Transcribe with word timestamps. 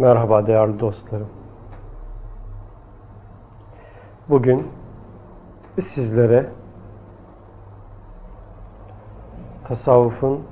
Merhaba 0.00 0.46
değerli 0.46 0.80
dostlarım. 0.80 1.28
Bugün 4.28 4.68
sizlere 5.80 6.46
tasavvufun 9.64 10.42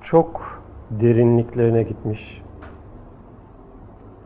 çok 0.00 0.62
derinliklerine 0.90 1.82
gitmiş, 1.82 2.42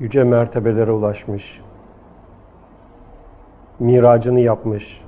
yüce 0.01 0.25
mertebelere 0.25 0.93
ulaşmış, 0.93 1.63
miracını 3.79 4.41
yapmış, 4.41 5.05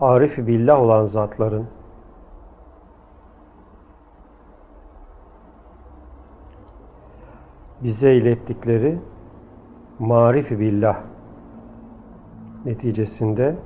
arif 0.00 0.38
billah 0.38 0.80
olan 0.80 1.04
zatların 1.04 1.66
bize 7.86 8.14
ilettikleri 8.14 8.98
marif 9.98 10.50
billah 10.50 11.00
neticesinde 12.64 13.56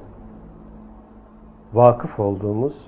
vakıf 1.72 2.20
olduğumuz 2.20 2.86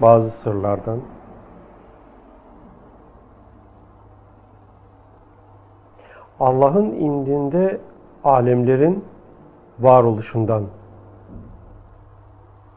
bazı 0.00 0.30
sırlardan 0.30 1.00
Allah'ın 6.40 6.90
indinde 6.90 7.80
alemlerin 8.24 9.04
varoluşundan 9.78 10.64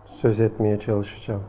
söz 0.05 0.41
etmeye 0.41 0.79
çalışacağım. 0.79 1.43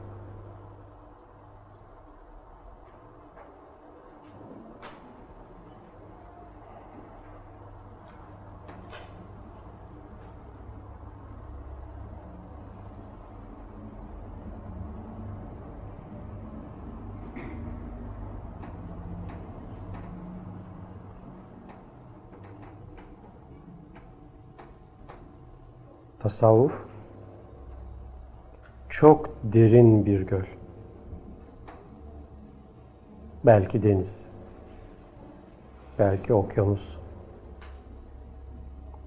Tasavvuf 26.22 26.72
çok 28.88 29.30
derin 29.42 30.06
bir 30.06 30.20
göl. 30.20 30.44
Belki 33.46 33.82
deniz, 33.82 34.30
belki 35.98 36.34
okyanus 36.34 36.98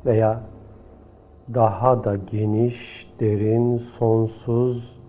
veya 0.05 0.43
daha 1.53 2.03
da 2.03 2.15
geniş, 2.15 3.09
derin, 3.19 3.77
sonsuz 3.77 4.99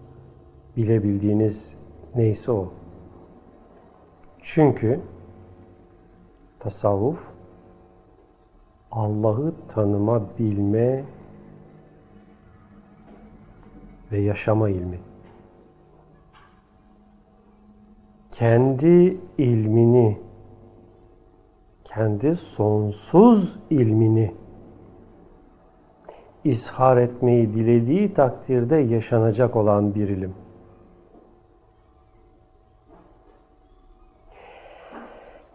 bilebildiğiniz 0.77 1.77
neyse 2.15 2.53
o. 2.53 2.73
Çünkü 4.41 5.01
tasavvuf 6.59 7.19
Allah'ı 8.91 9.55
tanıma, 9.69 10.23
bilme, 10.39 11.05
ve 14.12 14.19
yaşama 14.19 14.69
ilmi. 14.69 14.99
Kendi 18.31 19.21
ilmini, 19.39 20.19
kendi 21.84 22.34
sonsuz 22.34 23.59
ilmini 23.71 24.34
ishar 26.44 26.97
etmeyi 26.97 27.55
dilediği 27.55 28.15
takdirde 28.15 28.77
yaşanacak 28.77 29.56
olan 29.56 29.94
bir 29.94 30.09
ilim. 30.09 30.34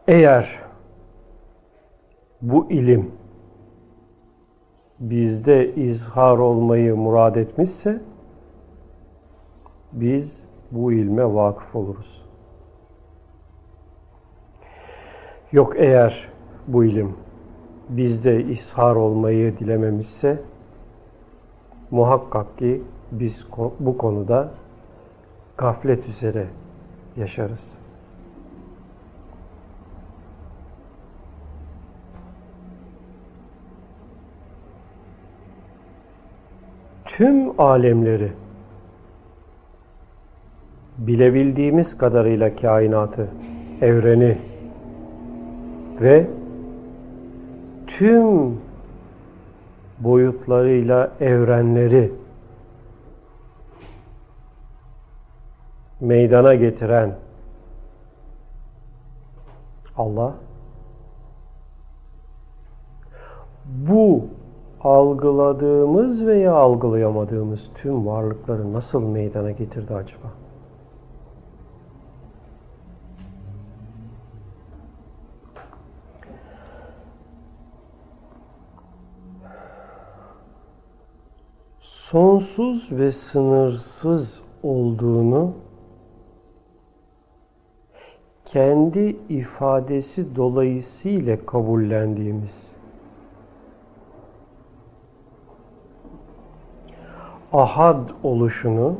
Eğer 0.08 0.60
bu 2.42 2.72
ilim 2.72 3.12
bizde 5.00 5.76
izhar 5.76 6.38
olmayı 6.38 6.96
murad 6.96 7.36
etmişse 7.36 8.02
biz 9.94 10.44
bu 10.72 10.92
ilme 10.92 11.34
vakıf 11.34 11.76
oluruz. 11.76 12.26
Yok 15.52 15.74
eğer 15.78 16.30
bu 16.68 16.84
ilim 16.84 17.16
bizde 17.90 18.44
ishar 18.44 18.96
olmayı 18.96 19.58
dilememişse 19.58 20.42
muhakkak 21.92 22.58
ki 22.58 22.84
biz 23.12 23.48
bu 23.80 23.98
konuda 23.98 24.52
gaflet 25.58 26.08
üzere 26.08 26.48
yaşarız. 27.18 27.78
Tüm 37.06 37.62
alemleri 37.62 38.34
bilebildiğimiz 41.08 41.98
kadarıyla 41.98 42.56
kainatı, 42.56 43.28
evreni 43.82 44.38
ve 46.02 46.28
tüm 47.88 48.60
boyutlarıyla 50.00 51.12
evrenleri 51.20 52.12
meydana 56.00 56.56
getiren 56.56 57.16
Allah 59.98 60.34
bu 63.66 64.26
algıladığımız 64.84 66.26
veya 66.26 66.54
algılayamadığımız 66.54 67.70
tüm 67.76 68.08
varlıkları 68.08 68.74
nasıl 68.74 69.02
meydana 69.02 69.52
getirdi 69.52 69.94
acaba? 69.94 70.41
Sonsuz 82.12 82.92
ve 82.92 83.12
sınırsız 83.12 84.42
olduğunu 84.64 85.54
kendi 88.46 89.16
ifadesi 89.30 90.36
dolayısıyla 90.36 91.46
kabullendiğimiz 91.46 92.72
ahad 97.54 98.10
oluşunu, 98.24 98.96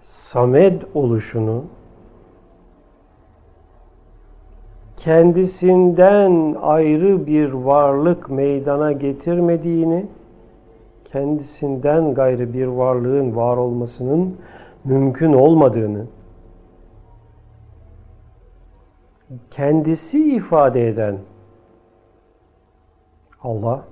samed 0.00 0.82
oluşunu, 0.94 1.64
kendisinden 4.96 6.56
ayrı 6.62 7.26
bir 7.26 7.52
varlık 7.52 8.30
meydana 8.30 8.92
getirmediğini, 8.92 10.06
kendisinden 11.12 12.14
gayrı 12.14 12.54
bir 12.54 12.66
varlığın 12.66 13.36
var 13.36 13.56
olmasının 13.56 14.36
mümkün 14.84 15.32
olmadığını 15.32 16.06
kendisi 19.50 20.34
ifade 20.36 20.88
eden 20.88 21.18
Allah 23.42 23.84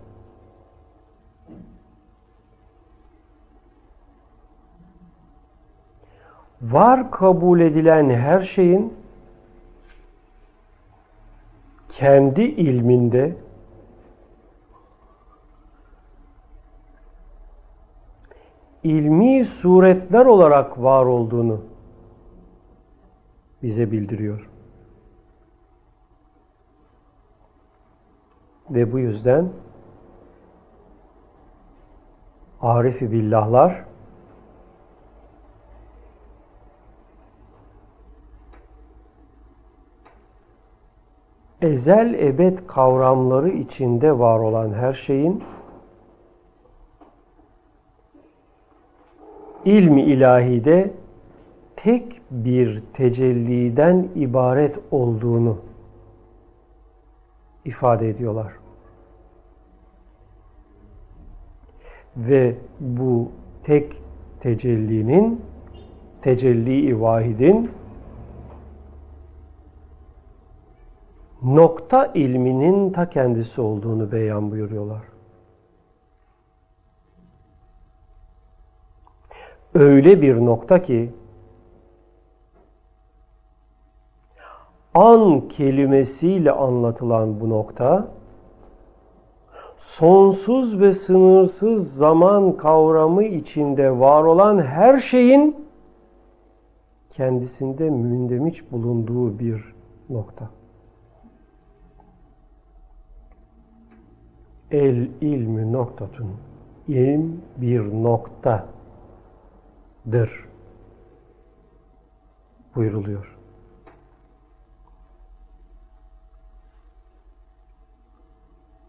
var 6.62 7.10
kabul 7.10 7.60
edilen 7.60 8.10
her 8.10 8.40
şeyin 8.40 8.94
kendi 11.88 12.42
ilminde 12.42 13.36
ilmi 18.84 19.44
suretler 19.44 20.26
olarak 20.26 20.82
var 20.82 21.06
olduğunu 21.06 21.60
bize 23.62 23.90
bildiriyor. 23.90 24.50
Ve 28.70 28.92
bu 28.92 28.98
yüzden 28.98 29.48
Arif-i 32.60 33.12
Billahlar 33.12 33.84
ezel 41.62 42.14
ebed 42.14 42.58
kavramları 42.66 43.48
içinde 43.48 44.18
var 44.18 44.38
olan 44.38 44.72
her 44.72 44.92
şeyin 44.92 45.42
ilmi 49.64 50.02
ilahide 50.02 50.90
tek 51.76 52.20
bir 52.30 52.82
tecelliden 52.92 54.08
ibaret 54.14 54.76
olduğunu 54.90 55.58
ifade 57.64 58.08
ediyorlar. 58.08 58.52
Ve 62.16 62.56
bu 62.80 63.28
tek 63.62 64.02
tecellinin, 64.40 65.40
tecelli-i 66.22 67.00
vahidin 67.00 67.70
nokta 71.42 72.06
ilminin 72.06 72.90
ta 72.92 73.10
kendisi 73.10 73.60
olduğunu 73.60 74.12
beyan 74.12 74.50
buyuruyorlar. 74.50 75.09
Öyle 79.74 80.22
bir 80.22 80.36
nokta 80.36 80.82
ki 80.82 81.12
an 84.94 85.48
kelimesiyle 85.48 86.52
anlatılan 86.52 87.40
bu 87.40 87.50
nokta 87.50 88.08
sonsuz 89.76 90.80
ve 90.80 90.92
sınırsız 90.92 91.96
zaman 91.96 92.56
kavramı 92.56 93.24
içinde 93.24 93.98
var 93.98 94.24
olan 94.24 94.58
her 94.58 94.98
şeyin 94.98 95.56
kendisinde 97.10 97.90
mündemiş 97.90 98.72
bulunduğu 98.72 99.38
bir 99.38 99.74
nokta. 100.08 100.50
El 104.70 105.08
ilmi 105.20 105.72
noktatun. 105.72 106.30
İlm 106.88 107.40
bir 107.56 107.80
noktadır. 110.06 110.48
Buyruluyor. 112.76 113.36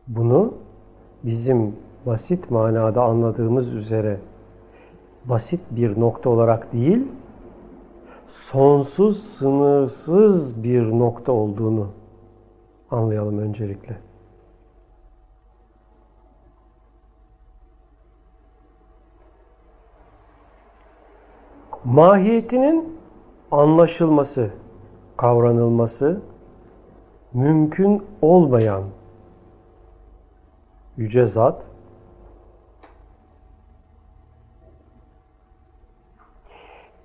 Bunu 0.07 0.53
bizim 1.23 1.75
basit 2.05 2.51
manada 2.51 3.03
anladığımız 3.03 3.73
üzere 3.73 4.19
basit 5.25 5.61
bir 5.71 5.99
nokta 5.99 6.29
olarak 6.29 6.73
değil, 6.73 7.07
sonsuz, 8.27 9.23
sınırsız 9.23 10.63
bir 10.63 10.91
nokta 10.91 11.31
olduğunu 11.31 11.87
anlayalım 12.91 13.37
öncelikle. 13.39 14.10
Mahiyetinin 21.85 22.97
anlaşılması, 23.51 24.49
kavranılması 25.17 26.21
mümkün 27.33 28.03
olmayan 28.21 28.83
yüce 30.97 31.25
zat 31.25 31.67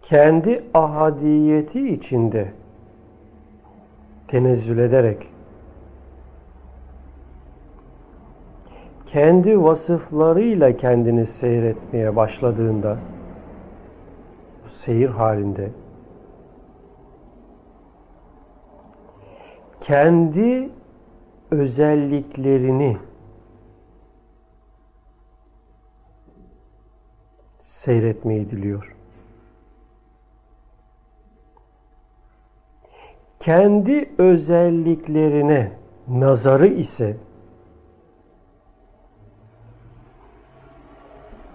kendi 0.02 0.64
ahadiyeti 0.74 1.88
içinde 1.88 2.52
tenezzül 4.28 4.78
ederek 4.78 5.28
kendi 9.06 9.62
vasıflarıyla 9.62 10.76
kendini 10.76 11.26
seyretmeye 11.26 12.16
başladığında 12.16 12.98
seyir 14.66 15.08
halinde 15.08 15.70
kendi 19.80 20.70
özelliklerini 21.50 22.98
seyretmeyi 27.58 28.50
diliyor. 28.50 28.96
Kendi 33.38 34.10
özelliklerine 34.18 35.72
nazarı 36.08 36.66
ise 36.66 37.16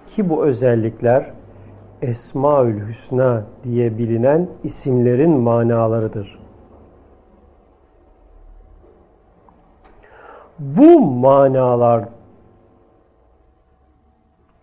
ki 0.07 0.29
bu 0.29 0.45
özellikler 0.45 1.40
Esmaül 2.01 2.87
Hüsna 2.87 3.43
diye 3.63 3.97
bilinen 3.97 4.49
isimlerin 4.63 5.31
manalarıdır. 5.31 6.39
Bu 10.59 10.99
manalar 10.99 12.05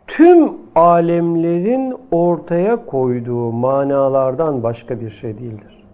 tüm 0.07 0.53
alemlerin 0.75 1.97
ortaya 2.11 2.87
koyduğu 2.87 3.53
manalardan 3.53 4.63
başka 4.63 5.01
bir 5.01 5.11
şey 5.11 5.39
değildir. 5.39 5.85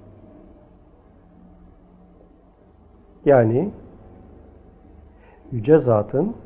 Yani 3.24 3.70
Yüce 5.52 5.78
Zat'ın 5.78 6.36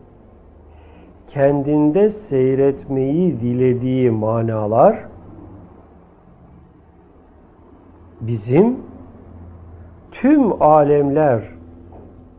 kendinde 1.28 2.08
seyretmeyi 2.08 3.40
dilediği 3.40 4.10
manalar 4.10 5.08
bizim 8.20 8.76
tüm 10.12 10.62
alemler, 10.62 11.42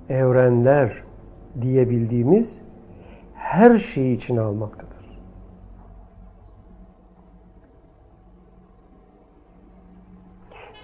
evrenler 0.09 1.03
diyebildiğimiz 1.61 2.61
her 3.33 3.77
şeyi 3.77 4.15
için 4.15 4.37
almaktadır. 4.37 4.89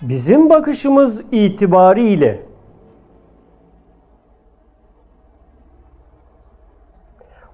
Bizim 0.02 0.50
bakışımız 0.50 1.26
itibariyle 1.32 2.42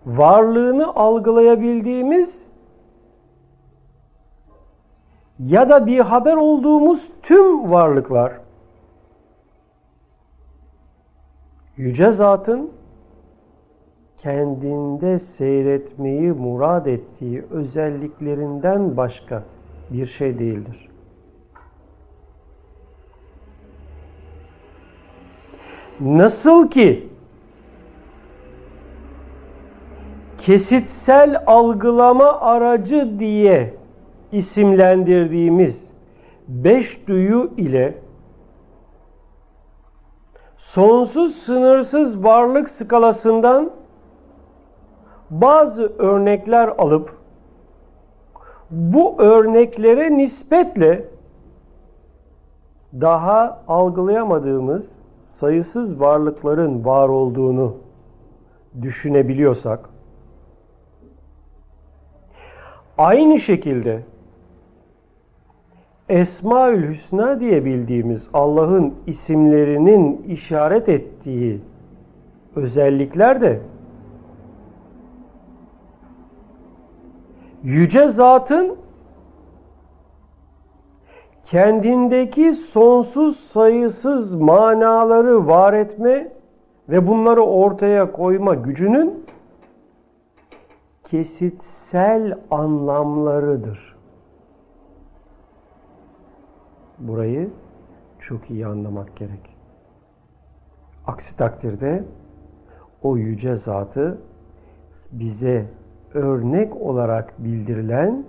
varlığını 0.05 0.96
algılayabildiğimiz 0.96 2.48
ya 5.39 5.70
da 5.70 5.86
bir 5.86 6.00
haber 6.00 6.36
olduğumuz 6.36 7.12
tüm 7.22 7.72
varlıklar 7.72 8.34
yüce 11.77 12.12
zatın 12.12 12.72
kendinde 14.17 15.20
seyretmeyi 15.20 16.31
murad 16.31 16.86
ettiği 16.86 17.43
özelliklerinden 17.51 18.98
başka 18.98 19.43
bir 19.89 20.05
şey 20.05 20.39
değildir. 20.39 20.89
Nasıl 26.00 26.70
ki 26.70 27.11
kesitsel 30.41 31.43
algılama 31.48 32.39
aracı 32.39 33.19
diye 33.19 33.74
isimlendirdiğimiz 34.31 35.91
beş 36.48 37.07
duyu 37.07 37.51
ile 37.57 37.98
sonsuz 40.57 41.36
sınırsız 41.36 42.24
varlık 42.24 42.69
skalasından 42.69 43.71
bazı 45.29 45.93
örnekler 45.98 46.67
alıp 46.67 47.17
bu 48.71 49.21
örneklere 49.21 50.17
nispetle 50.17 51.07
daha 52.93 53.63
algılayamadığımız 53.67 55.00
sayısız 55.21 56.00
varlıkların 56.00 56.86
var 56.86 57.10
olduğunu 57.10 57.75
düşünebiliyorsak 58.81 59.90
aynı 63.01 63.39
şekilde 63.39 64.03
Esmaül 66.10 66.88
Hüsna 66.88 67.39
diye 67.39 67.65
bildiğimiz 67.65 68.29
Allah'ın 68.34 68.93
isimlerinin 69.08 70.24
işaret 70.27 70.89
ettiği 70.89 71.62
özellikler 72.55 73.41
de 73.41 73.60
yüce 77.63 78.08
zatın 78.08 78.75
kendindeki 81.43 82.53
sonsuz 82.53 83.38
sayısız 83.39 84.36
manaları 84.36 85.48
var 85.48 85.74
etme 85.74 86.31
ve 86.89 87.08
bunları 87.08 87.41
ortaya 87.41 88.12
koyma 88.12 88.53
gücünün 88.53 89.25
kesitsel 91.12 92.39
anlamlarıdır. 92.51 93.98
Burayı 97.00 97.50
çok 98.20 98.51
iyi 98.51 98.68
anlamak 98.68 99.18
gerek. 99.18 99.58
Aksi 101.08 101.38
takdirde 101.38 102.03
o 103.01 103.18
yüce 103.18 103.56
zatı 103.56 104.22
bize 105.12 105.70
örnek 106.13 106.82
olarak 106.82 107.44
bildirilen 107.44 108.25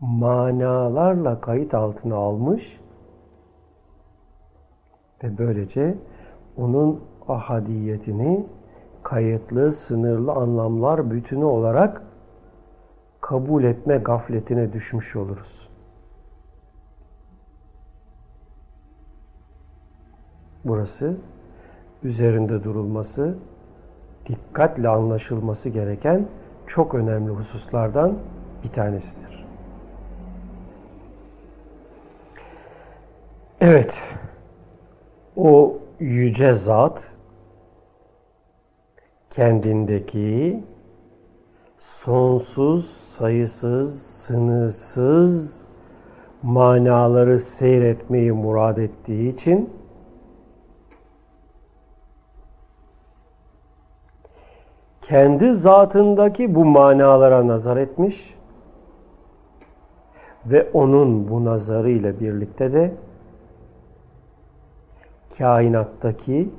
manalarla 0.00 1.40
kayıt 1.40 1.74
altına 1.74 2.16
almış 2.16 2.80
ve 5.24 5.38
böylece 5.38 5.98
onun 6.56 7.04
ahadiyetini 7.28 8.46
kayıtlı, 9.08 9.72
sınırlı 9.72 10.32
anlamlar 10.32 11.10
bütünü 11.10 11.44
olarak 11.44 12.02
kabul 13.20 13.64
etme 13.64 13.96
gafletine 13.96 14.72
düşmüş 14.72 15.16
oluruz. 15.16 15.68
Burası 20.64 21.16
üzerinde 22.02 22.64
durulması, 22.64 23.38
dikkatle 24.26 24.88
anlaşılması 24.88 25.68
gereken 25.68 26.26
çok 26.66 26.94
önemli 26.94 27.30
hususlardan 27.30 28.18
bir 28.64 28.72
tanesidir. 28.72 29.46
Evet, 33.60 34.02
o 35.36 35.78
yüce 36.00 36.54
zat 36.54 37.17
kendindeki 39.30 40.62
sonsuz, 41.78 42.90
sayısız, 42.90 44.02
sınırsız 44.02 45.62
manaları 46.42 47.38
seyretmeyi 47.38 48.32
murad 48.32 48.76
ettiği 48.76 49.34
için 49.34 49.70
kendi 55.02 55.54
zatındaki 55.54 56.54
bu 56.54 56.64
manalara 56.64 57.46
nazar 57.46 57.76
etmiş 57.76 58.34
ve 60.46 60.70
onun 60.72 61.28
bu 61.28 61.44
nazarıyla 61.44 62.20
birlikte 62.20 62.72
de 62.72 62.94
kainattaki 65.38 66.50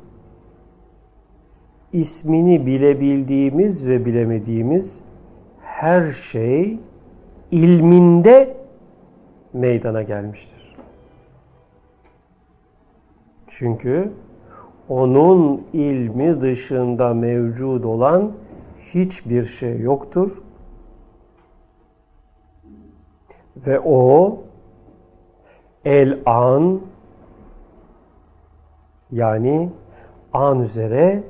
ismini 1.94 2.66
bilebildiğimiz 2.66 3.88
ve 3.88 4.06
bilemediğimiz 4.06 5.02
her 5.62 6.12
şey 6.12 6.80
ilminde 7.52 8.58
meydana 9.54 10.02
gelmiştir. 10.02 10.76
Çünkü 13.48 14.12
onun 14.90 15.68
ilmi 15.74 16.42
dışında 16.42 17.14
mevcud 17.14 17.84
olan 17.84 18.32
hiçbir 18.94 19.44
şey 19.44 19.80
yoktur. 19.80 20.42
Ve 23.58 23.80
o 23.80 24.38
el 25.86 26.20
an 26.26 26.82
yani 29.12 29.70
an 30.34 30.60
üzere 30.60 31.24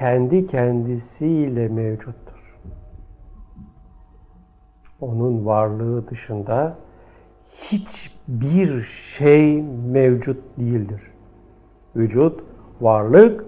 kendi 0.00 0.46
kendisiyle 0.46 1.68
mevcuttur. 1.68 2.58
Onun 5.00 5.46
varlığı 5.46 6.08
dışında 6.08 6.76
hiçbir 7.46 8.82
şey 8.82 9.62
mevcut 9.62 10.58
değildir. 10.58 11.02
Vücut, 11.96 12.44
varlık 12.80 13.44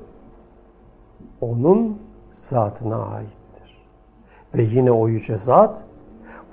onun 1.40 1.98
zatına 2.36 2.96
aittir. 2.96 3.82
Ve 4.54 4.62
yine 4.62 4.92
o 4.92 5.08
yüce 5.08 5.36
zat 5.36 5.82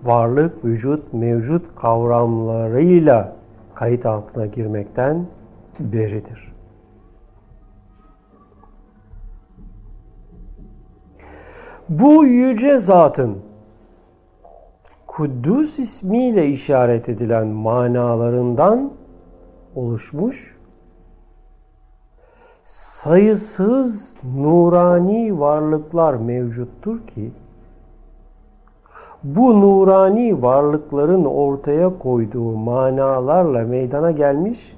varlık, 0.03 0.65
vücut, 0.65 1.13
mevcut 1.13 1.75
kavramlarıyla 1.75 3.35
kayıt 3.75 4.05
altına 4.05 4.45
girmekten 4.45 5.25
beridir. 5.79 6.48
Bu 11.89 12.25
yüce 12.25 12.77
zatın 12.77 13.37
Kuddus 15.07 15.79
ismiyle 15.79 16.47
işaret 16.47 17.09
edilen 17.09 17.47
manalarından 17.47 18.91
oluşmuş 19.75 20.57
sayısız 22.63 24.15
nurani 24.37 25.39
varlıklar 25.39 26.13
mevcuttur 26.13 27.07
ki 27.07 27.31
bu 29.23 29.61
nurani 29.61 30.41
varlıkların 30.41 31.25
ortaya 31.25 31.99
koyduğu 31.99 32.55
manalarla 32.55 33.59
meydana 33.59 34.11
gelmiş 34.11 34.75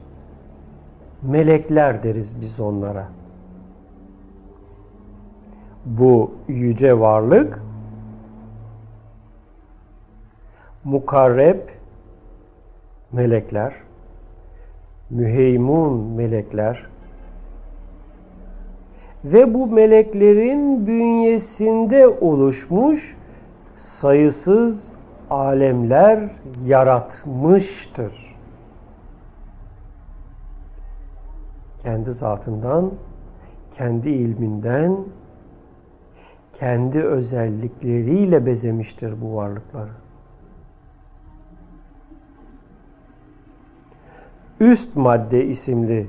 melekler 1.21 2.03
deriz 2.03 2.41
biz 2.41 2.59
onlara. 2.59 3.20
Bu 5.85 6.31
yüce 6.47 6.99
varlık 6.99 7.61
mukarreb 10.83 11.59
melekler, 13.11 13.73
müheymun 15.09 15.99
melekler 15.99 16.87
ve 19.25 19.53
bu 19.53 19.67
meleklerin 19.67 20.87
bünyesinde 20.87 22.07
oluşmuş 22.07 23.17
sayısız 23.75 24.91
alemler 25.29 26.29
yaratmıştır. 26.65 28.31
kendi 31.83 32.11
zatından, 32.11 32.91
kendi 33.71 34.09
ilminden, 34.09 34.97
kendi 36.61 37.03
özellikleriyle 37.03 38.45
bezemiştir 38.45 39.21
bu 39.21 39.35
varlıkları. 39.35 39.91
Üst 44.59 44.95
Madde 44.95 45.45
isimli 45.45 46.07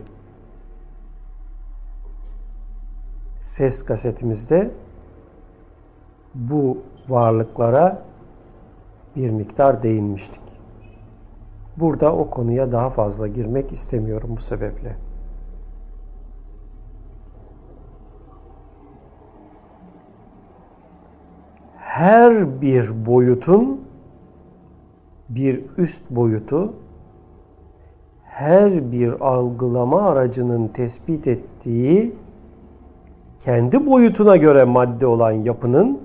ses 3.39 3.85
kasetimizde 3.85 4.71
bu 6.35 6.79
varlıklara 7.09 8.03
bir 9.17 9.31
miktar 9.31 9.83
değinmiştik. 9.83 10.61
Burada 11.77 12.17
o 12.17 12.31
konuya 12.31 12.73
daha 12.73 12.91
fazla 12.91 13.29
girmek 13.29 13.73
istemiyorum 13.73 14.31
bu 14.37 14.41
sebeple. 14.41 14.97
Her 21.83 22.61
bir 22.61 23.07
boyutun 23.07 23.81
bir 25.29 25.65
üst 25.79 26.11
boyutu 26.11 26.73
her 28.25 28.93
bir 28.93 29.21
algılama 29.21 30.03
aracının 30.03 30.69
tespit 30.69 31.27
ettiği 31.27 32.15
kendi 33.41 33.87
boyutuna 33.87 34.37
göre 34.37 34.65
madde 34.65 35.07
olan 35.07 35.31
yapının 35.31 36.01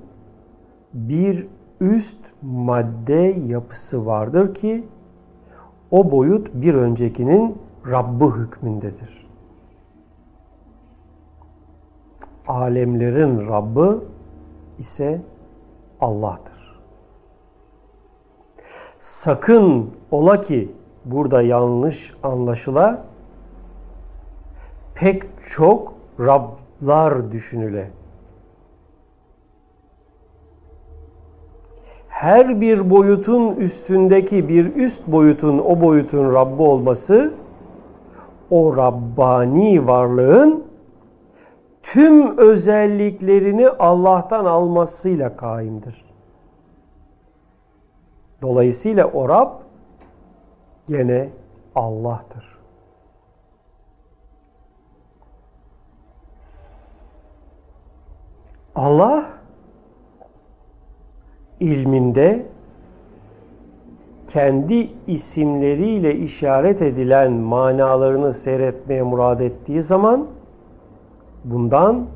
bir 0.93 1.47
üst 1.81 2.17
madde 2.41 3.41
yapısı 3.47 4.05
vardır 4.05 4.53
ki 4.53 4.83
o 5.91 6.11
boyut 6.11 6.53
bir 6.53 6.73
öncekinin 6.73 7.57
Rabbı 7.91 8.35
hükmündedir. 8.35 9.27
Alemlerin 12.47 13.47
Rabbı 13.47 14.03
ise 14.79 15.21
Allah'tır. 16.01 16.79
Sakın 18.99 19.91
ola 20.11 20.41
ki 20.41 20.71
burada 21.05 21.41
yanlış 21.41 22.13
anlaşıla 22.23 23.03
pek 24.95 25.23
çok 25.47 25.93
Rablar 26.19 27.31
düşünüle. 27.31 27.91
her 32.17 32.61
bir 32.61 32.89
boyutun 32.89 33.55
üstündeki 33.55 34.49
bir 34.49 34.75
üst 34.75 35.07
boyutun 35.07 35.59
o 35.59 35.81
boyutun 35.81 36.33
Rabbi 36.33 36.61
olması 36.61 37.33
o 38.49 38.77
Rabbani 38.77 39.87
varlığın 39.87 40.63
tüm 41.93 42.37
özelliklerini 42.37 43.69
Allah'tan 43.69 44.45
almasıyla 44.45 45.37
kaimdir. 45.37 46.05
Dolayısıyla 48.41 49.07
o 49.07 49.29
Rab 49.29 49.51
gene 50.87 51.29
Allah'tır. 51.75 52.57
Allah 58.75 59.25
ilminde 61.59 62.45
kendi 64.27 64.89
isimleriyle 65.07 66.15
işaret 66.15 66.81
edilen 66.81 67.33
manalarını 67.33 68.33
seyretmeye 68.33 69.03
murad 69.03 69.39
ettiği 69.39 69.81
zaman 69.81 70.36
bundan 71.51 72.07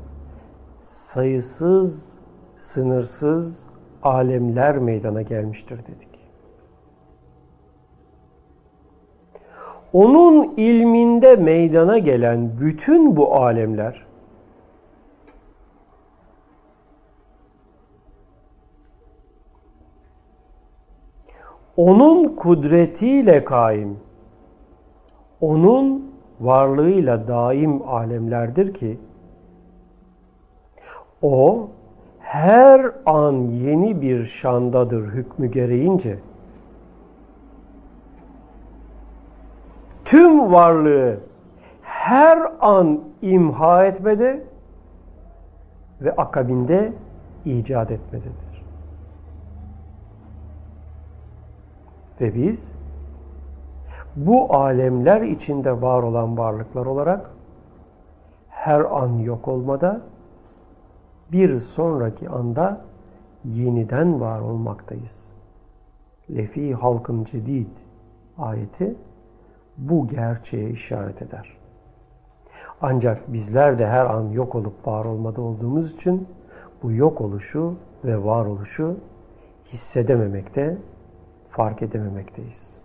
sayısız, 0.80 2.18
sınırsız 2.56 3.66
alemler 4.02 4.78
meydana 4.78 5.22
gelmiştir 5.22 5.78
dedik. 5.86 6.08
Onun 9.92 10.54
ilminde 10.56 11.36
meydana 11.36 11.98
gelen 11.98 12.60
bütün 12.60 13.16
bu 13.16 13.34
alemler 13.36 14.06
onun 21.76 22.36
kudretiyle 22.36 23.44
kaim, 23.44 23.98
onun 25.40 26.12
varlığıyla 26.40 27.28
daim 27.28 27.82
alemlerdir 27.88 28.74
ki 28.74 28.98
o 31.22 31.68
her 32.20 32.92
an 33.06 33.32
yeni 33.34 34.02
bir 34.02 34.24
şandadır 34.24 35.06
hükmü 35.06 35.50
gereğince. 35.50 36.18
Tüm 40.04 40.52
varlığı 40.52 41.20
her 41.82 42.38
an 42.60 43.00
imha 43.22 43.84
etmede 43.84 44.44
ve 46.00 46.16
akabinde 46.16 46.92
icat 47.44 47.90
etmededir. 47.90 48.64
Ve 52.20 52.34
biz 52.34 52.76
bu 54.16 54.54
alemler 54.54 55.20
içinde 55.20 55.82
var 55.82 56.02
olan 56.02 56.38
varlıklar 56.38 56.86
olarak 56.86 57.30
her 58.48 58.80
an 58.80 59.18
yok 59.18 59.48
olmada 59.48 60.00
bir 61.32 61.58
sonraki 61.58 62.28
anda 62.28 62.80
yeniden 63.44 64.20
var 64.20 64.40
olmaktayız. 64.40 65.28
Lefi 66.30 66.74
halkın 66.74 67.24
cedid 67.24 67.68
ayeti 68.38 68.94
bu 69.78 70.06
gerçeğe 70.06 70.70
işaret 70.70 71.22
eder. 71.22 71.56
Ancak 72.80 73.32
bizler 73.32 73.78
de 73.78 73.86
her 73.86 74.06
an 74.06 74.28
yok 74.28 74.54
olup 74.54 74.86
var 74.86 75.04
olmada 75.04 75.40
olduğumuz 75.40 75.92
için 75.92 76.28
bu 76.82 76.92
yok 76.92 77.20
oluşu 77.20 77.74
ve 78.04 78.24
varoluşu 78.24 78.96
hissedememekte, 79.72 80.78
fark 81.48 81.82
edememekteyiz. 81.82 82.76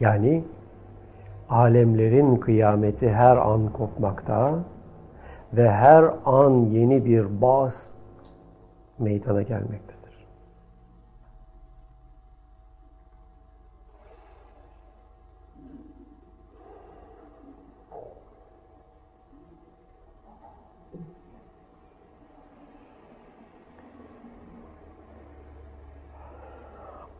Yani 0.00 0.44
alemlerin 1.48 2.36
kıyameti 2.36 3.10
her 3.10 3.36
an 3.36 3.72
kopmakta, 3.72 4.58
ve 5.52 5.70
her 5.70 6.04
an 6.24 6.50
yeni 6.50 7.04
bir 7.04 7.40
baz 7.42 7.94
meydana 8.98 9.42
gelmektedir. 9.42 9.98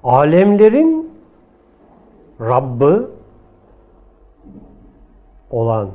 Alemlerin 0.03 1.19
Rabbı 2.41 3.11
olan 5.51 5.89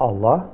Allah 0.00 0.48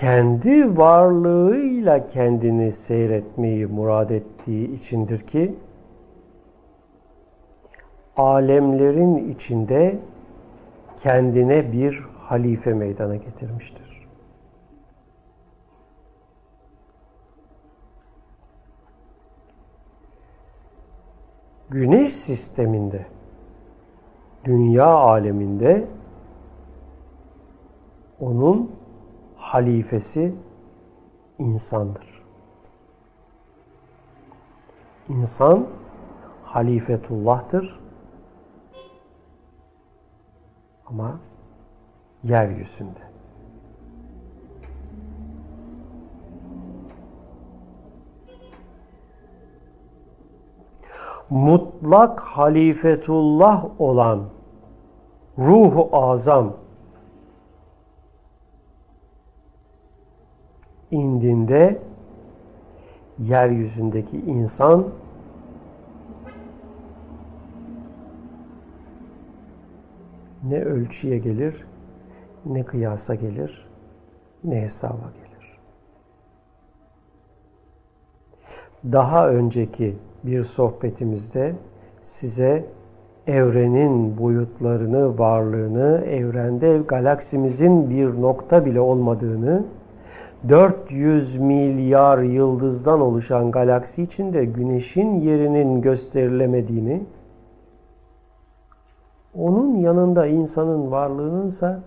kendi 0.00 0.76
varlığıyla 0.76 2.06
kendini 2.06 2.72
seyretmeyi 2.72 3.66
murad 3.66 4.10
ettiği 4.10 4.72
içindir 4.72 5.18
ki 5.18 5.54
alemlerin 8.16 9.32
içinde 9.32 9.98
kendine 10.96 11.72
bir 11.72 12.04
halife 12.18 12.74
meydana 12.74 13.16
getirmiştir. 13.16 14.08
Güneş 21.70 22.12
sisteminde, 22.12 23.06
dünya 24.44 24.86
aleminde 24.86 25.84
onun 28.20 28.79
halifesi 29.40 30.34
insandır. 31.38 32.22
İnsan 35.08 35.66
halifetullah'tır. 36.44 37.80
Ama 40.86 41.20
yeryüzünde. 42.22 43.00
Mutlak 51.30 52.20
halifetullah 52.20 53.80
olan 53.80 54.28
ruhu 55.38 55.88
azam 55.92 56.56
indiğinde 60.90 61.78
yeryüzündeki 63.18 64.18
insan 64.18 64.86
ne 70.44 70.62
ölçüye 70.64 71.18
gelir, 71.18 71.64
ne 72.46 72.64
kıyasa 72.64 73.14
gelir, 73.14 73.68
ne 74.44 74.60
hesaba 74.60 75.12
gelir. 75.14 75.58
Daha 78.92 79.28
önceki 79.28 79.96
bir 80.24 80.42
sohbetimizde 80.42 81.54
size 82.02 82.64
evrenin 83.26 84.18
boyutlarını, 84.18 85.18
varlığını, 85.18 86.04
evrende 86.06 86.78
galaksimizin 86.88 87.90
bir 87.90 88.22
nokta 88.22 88.64
bile 88.64 88.80
olmadığını 88.80 89.64
400 90.48 91.36
milyar 91.36 92.18
yıldızdan 92.18 93.00
oluşan 93.00 93.50
galaksi 93.50 94.02
içinde 94.02 94.44
güneşin 94.44 95.20
yerinin 95.20 95.82
gösterilemediğini, 95.82 97.02
onun 99.34 99.76
yanında 99.76 100.26
insanın 100.26 100.90
varlığınınsa 100.90 101.80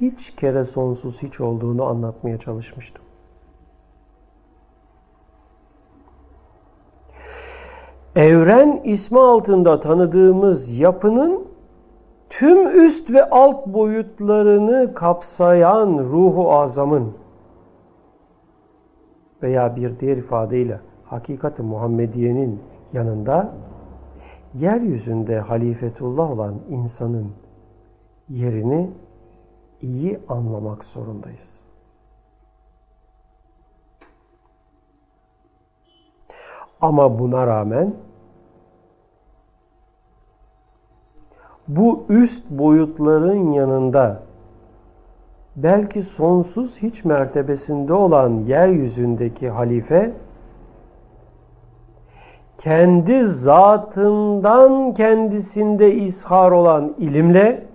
hiç 0.00 0.30
kere 0.36 0.64
sonsuz 0.64 1.22
hiç 1.22 1.40
olduğunu 1.40 1.84
anlatmaya 1.84 2.38
çalışmıştım. 2.38 3.04
Evren 8.16 8.80
ismi 8.84 9.20
altında 9.20 9.80
tanıdığımız 9.80 10.78
yapının 10.78 11.44
tüm 12.30 12.84
üst 12.84 13.10
ve 13.10 13.30
alt 13.30 13.66
boyutlarını 13.66 14.94
kapsayan 14.94 15.98
ruhu 15.98 16.52
azamın 16.52 17.21
veya 19.42 19.76
bir 19.76 20.00
diğer 20.00 20.16
ifadeyle 20.16 20.80
hakikat-ı 21.04 21.64
Muhammediye'nin 21.64 22.60
yanında 22.92 23.54
yeryüzünde 24.54 25.40
halifetullah 25.40 26.30
olan 26.30 26.54
insanın 26.68 27.32
yerini 28.28 28.90
iyi 29.82 30.20
anlamak 30.28 30.84
zorundayız. 30.84 31.64
Ama 36.80 37.18
buna 37.18 37.46
rağmen 37.46 37.94
bu 41.68 42.04
üst 42.08 42.50
boyutların 42.50 43.52
yanında 43.52 44.22
belki 45.56 46.02
sonsuz 46.02 46.82
hiç 46.82 47.04
mertebesinde 47.04 47.92
olan 47.92 48.30
yeryüzündeki 48.30 49.50
halife 49.50 50.12
kendi 52.58 53.24
zatından 53.24 54.94
kendisinde 54.94 55.94
ishar 55.94 56.50
olan 56.50 56.94
ilimle 56.98 57.66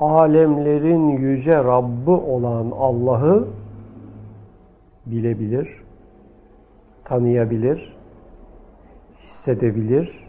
alemlerin 0.00 1.08
yüce 1.08 1.56
Rabbi 1.56 2.10
olan 2.10 2.70
Allah'ı 2.70 3.48
bilebilir, 5.06 5.82
tanıyabilir, 7.04 7.96
hissedebilir, 9.22 10.25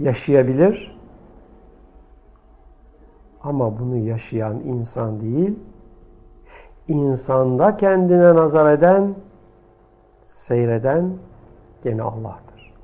yaşayabilir. 0.00 1.00
Ama 3.42 3.78
bunu 3.78 3.96
yaşayan 3.96 4.60
insan 4.60 5.20
değil, 5.20 5.58
insanda 6.88 7.76
kendine 7.76 8.34
nazar 8.34 8.72
eden, 8.72 9.14
seyreden 10.24 11.12
gene 11.82 12.02
Allah'tır. 12.02 12.74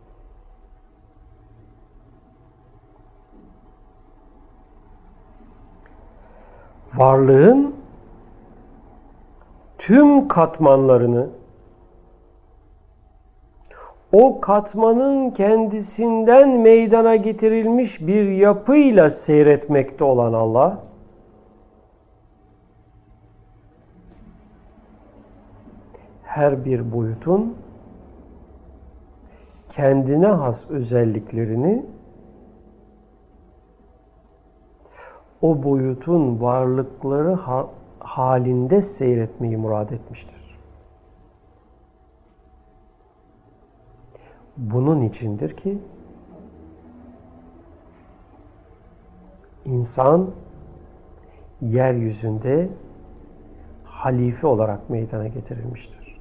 Varlığın 6.94 7.74
tüm 9.78 10.28
katmanlarını 10.28 11.28
o 14.16 14.40
katmanın 14.40 15.30
kendisinden 15.30 16.48
meydana 16.48 17.16
getirilmiş 17.16 18.06
bir 18.06 18.28
yapıyla 18.28 19.10
seyretmekte 19.10 20.04
olan 20.04 20.32
Allah 20.32 20.82
her 26.22 26.64
bir 26.64 26.92
boyutun 26.92 27.56
kendine 29.68 30.26
has 30.26 30.70
özelliklerini 30.70 31.86
o 35.42 35.62
boyutun 35.62 36.40
varlıkları 36.40 37.32
ha 37.32 37.66
halinde 37.98 38.80
seyretmeyi 38.80 39.56
murad 39.56 39.90
etmiştir. 39.90 40.45
Bunun 44.56 45.02
içindir 45.02 45.56
ki 45.56 45.78
insan 49.64 50.30
yeryüzünde 51.60 52.68
halife 53.84 54.46
olarak 54.46 54.90
meydana 54.90 55.28
getirilmiştir. 55.28 56.20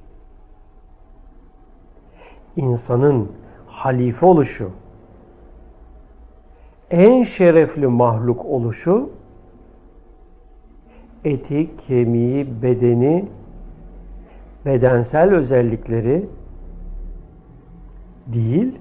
İnsanın 2.56 3.32
halife 3.66 4.26
oluşu, 4.26 4.70
en 6.90 7.22
şerefli 7.22 7.86
mahluk 7.86 8.44
oluşu, 8.44 9.10
eti, 11.24 11.76
kemiği, 11.76 12.62
bedeni, 12.62 13.28
bedensel 14.66 15.34
özellikleri 15.34 16.28
değil, 18.26 18.78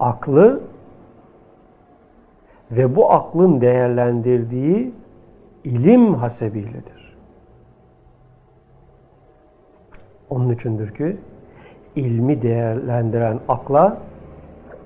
aklı 0.00 0.60
ve 2.70 2.96
bu 2.96 3.12
aklın 3.12 3.60
değerlendirdiği 3.60 4.94
ilim 5.64 6.14
hasebiyledir. 6.14 7.18
Onun 10.30 10.50
içindir 10.50 10.94
ki 10.94 11.16
ilmi 11.96 12.42
değerlendiren 12.42 13.40
akla 13.48 13.98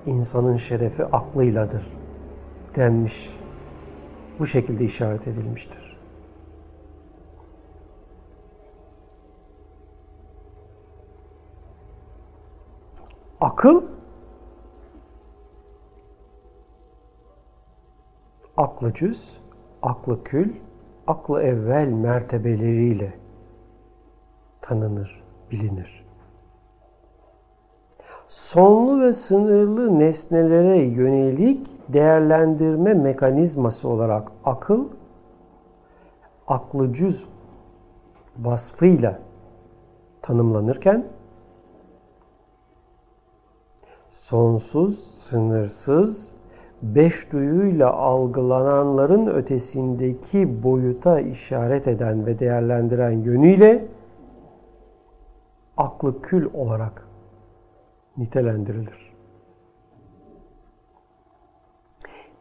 insanın 0.05 0.57
şerefi 0.57 1.05
aklıyladır 1.05 1.83
denmiş. 2.75 3.29
Bu 4.39 4.45
şekilde 4.45 4.85
işaret 4.85 5.27
edilmiştir. 5.27 5.82
Akıl 13.43 13.81
aklı 18.57 18.93
cüz, 18.93 19.37
aklı 19.81 20.23
kül, 20.23 20.53
aklı 21.07 21.41
evvel 21.41 21.87
mertebeleriyle 21.87 23.13
tanınır 24.61 25.23
bilinir. 25.51 26.05
Sonlu 28.27 29.01
ve 29.01 29.13
sınırlı 29.13 29.99
nesnelere 29.99 30.81
yönelik 30.81 31.67
değerlendirme 31.93 32.93
mekanizması 32.93 33.87
olarak 33.89 34.31
akıl, 34.45 34.85
aklı 36.47 36.93
cüz 36.93 37.25
vasfıyla 38.39 39.19
tanımlanırken, 40.21 41.05
sonsuz, 44.33 44.99
sınırsız, 44.99 46.31
beş 46.81 47.31
duyuyla 47.31 47.93
algılananların 47.93 49.27
ötesindeki 49.27 50.63
boyuta 50.63 51.19
işaret 51.19 51.87
eden 51.87 52.25
ve 52.25 52.39
değerlendiren 52.39 53.11
yönüyle 53.11 53.85
aklı 55.77 56.21
kül 56.21 56.49
olarak 56.53 57.07
nitelendirilir. 58.17 59.13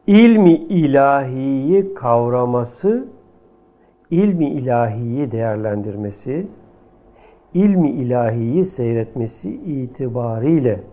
İlmi 0.06 0.54
ilahiyi 0.54 1.94
kavraması, 1.94 3.08
ilmi 4.10 4.50
ilahiyi 4.50 5.32
değerlendirmesi, 5.32 6.48
ilmi 7.54 7.90
ilahiyi 7.90 8.64
seyretmesi 8.64 9.50
itibariyle 9.54 10.91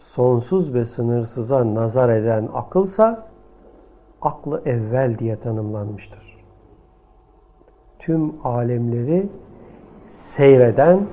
sonsuz 0.00 0.74
ve 0.74 0.84
sınırsıza 0.84 1.74
nazar 1.74 2.08
eden 2.08 2.48
akılsa 2.54 3.26
aklı 4.22 4.62
evvel 4.64 5.18
diye 5.18 5.40
tanımlanmıştır. 5.40 6.44
Tüm 7.98 8.46
alemleri 8.46 9.28
seyreden 10.06 11.06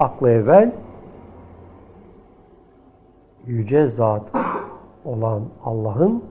aklı 0.00 0.30
evvel 0.30 0.72
yüce 3.46 3.86
zat 3.86 4.32
olan 5.04 5.42
Allah'ın 5.64 6.24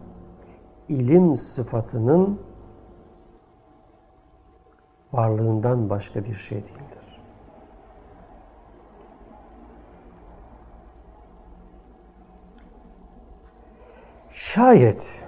ilim 0.89 1.38
sıfatının 1.38 2.39
varlığından 5.13 5.89
başka 5.89 6.25
bir 6.25 6.34
şey 6.34 6.58
değildir. 6.58 6.94
Şayet 14.45 15.23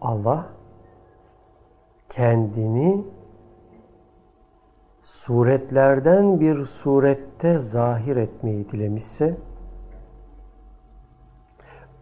Allah 0.00 0.46
kendini 2.08 3.04
suretlerden 5.02 6.40
bir 6.40 6.64
surette 6.64 7.58
zahir 7.58 8.16
etmeyi 8.16 8.70
dilemişse 8.70 9.36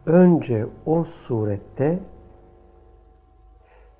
önce 0.07 0.67
o 0.87 1.05
surette 1.05 1.99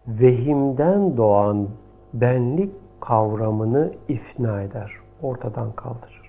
vehimden 0.07 1.17
doğan 1.17 1.69
benlik 2.15 2.75
kavramını 3.01 3.93
ifna 4.09 4.62
eder, 4.62 4.93
ortadan 5.23 5.73
kaldırır. 5.73 6.22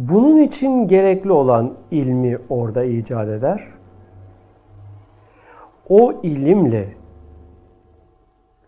Bunun 0.00 0.42
için 0.42 0.88
gerekli 0.88 1.32
olan 1.32 1.74
ilmi 1.90 2.38
orada 2.48 2.84
icat 2.84 3.28
eder. 3.28 3.68
O 5.88 6.12
ilimle 6.22 6.94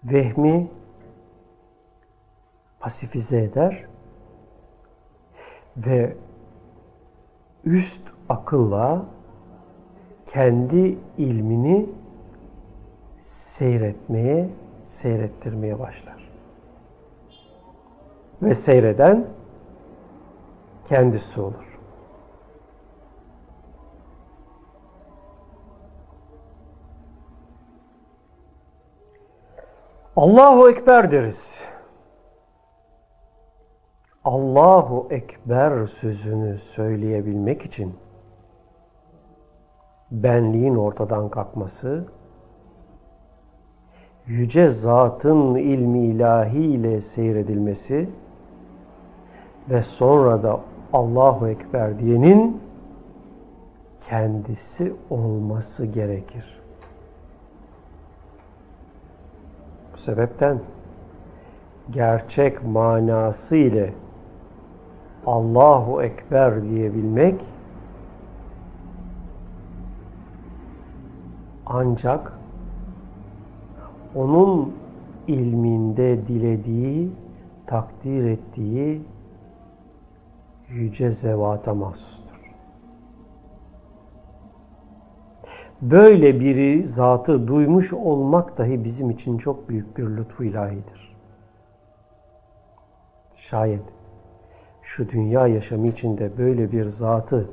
vehmi 0.04 0.68
pasifize 2.80 3.42
eder 3.42 3.84
ve 5.76 6.16
üst 7.64 8.02
akılla 8.28 9.04
kendi 10.26 10.98
ilmini 11.18 11.86
seyretmeye, 13.18 14.48
seyrettirmeye 14.82 15.78
başlar. 15.78 16.30
Ve 18.42 18.54
seyreden 18.54 19.26
kendisi 20.92 21.40
olur. 21.40 21.78
Allahu 30.16 30.70
Ekber 30.70 31.10
deriz. 31.10 31.64
Allahu 34.24 35.08
Ekber 35.10 35.86
sözünü 35.86 36.58
söyleyebilmek 36.58 37.62
için 37.62 37.94
benliğin 40.10 40.76
ortadan 40.76 41.28
kalkması, 41.28 42.06
yüce 44.26 44.70
zatın 44.70 45.54
ilmi 45.54 46.06
ilahi 46.06 46.58
ile 46.58 47.00
seyredilmesi 47.00 48.10
ve 49.70 49.82
sonra 49.82 50.42
da 50.42 50.60
Allahu 50.92 51.48
Ekber 51.48 51.98
diyenin 51.98 52.60
kendisi 54.08 54.92
olması 55.10 55.86
gerekir. 55.86 56.60
Bu 59.92 59.98
sebepten 59.98 60.60
gerçek 61.90 62.64
manası 62.64 63.56
ile 63.56 63.94
Allahu 65.26 66.02
Ekber 66.02 66.62
diyebilmek 66.62 67.44
ancak 71.66 72.32
onun 74.14 74.72
ilminde 75.26 76.26
dilediği, 76.26 77.10
takdir 77.66 78.24
ettiği 78.24 79.02
yüce 80.72 81.10
zevata 81.10 81.74
mahsustur. 81.74 82.52
Böyle 85.82 86.40
biri 86.40 86.86
zatı 86.86 87.48
duymuş 87.48 87.92
olmak 87.92 88.58
dahi 88.58 88.84
bizim 88.84 89.10
için 89.10 89.38
çok 89.38 89.68
büyük 89.68 89.96
bir 89.96 90.04
lütfu 90.04 90.44
ilahidir. 90.44 91.16
Şayet 93.34 93.82
şu 94.82 95.08
dünya 95.08 95.46
yaşamı 95.46 95.86
içinde 95.86 96.38
böyle 96.38 96.72
bir 96.72 96.88
zatı 96.88 97.48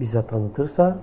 bize 0.00 0.26
tanıtırsa 0.26 0.98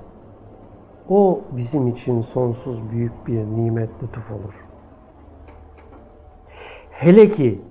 o 1.09 1.41
bizim 1.51 1.87
için 1.87 2.21
sonsuz 2.21 2.91
büyük 2.91 3.27
bir 3.27 3.39
nimet 3.39 3.89
lütuf 4.03 4.31
olur. 4.31 4.65
Hele 6.91 7.29
ki 7.29 7.61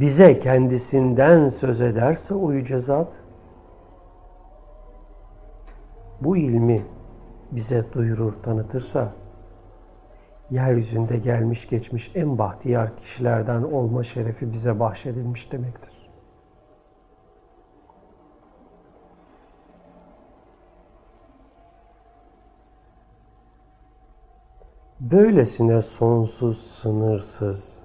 bize 0.00 0.38
kendisinden 0.38 1.48
söz 1.48 1.80
ederse 1.80 2.34
yüce 2.52 2.78
zat 2.78 3.22
bu 6.20 6.36
ilmi 6.36 6.86
bize 7.52 7.84
duyurur, 7.92 8.32
tanıtırsa 8.32 9.12
yeryüzünde 10.50 11.16
gelmiş 11.16 11.68
geçmiş 11.68 12.10
en 12.14 12.38
bahtiyar 12.38 12.96
kişilerden 12.96 13.62
olma 13.62 14.02
şerefi 14.02 14.52
bize 14.52 14.80
bahşedilmiş 14.80 15.52
demektir. 15.52 16.10
Böylesine 25.00 25.82
sonsuz, 25.82 26.58
sınırsız, 26.58 27.82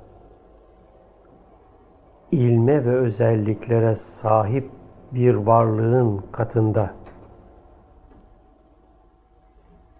ilme 2.35 2.85
ve 2.85 2.95
özelliklere 2.95 3.95
sahip 3.95 4.69
bir 5.11 5.35
varlığın 5.35 6.25
katında 6.31 6.93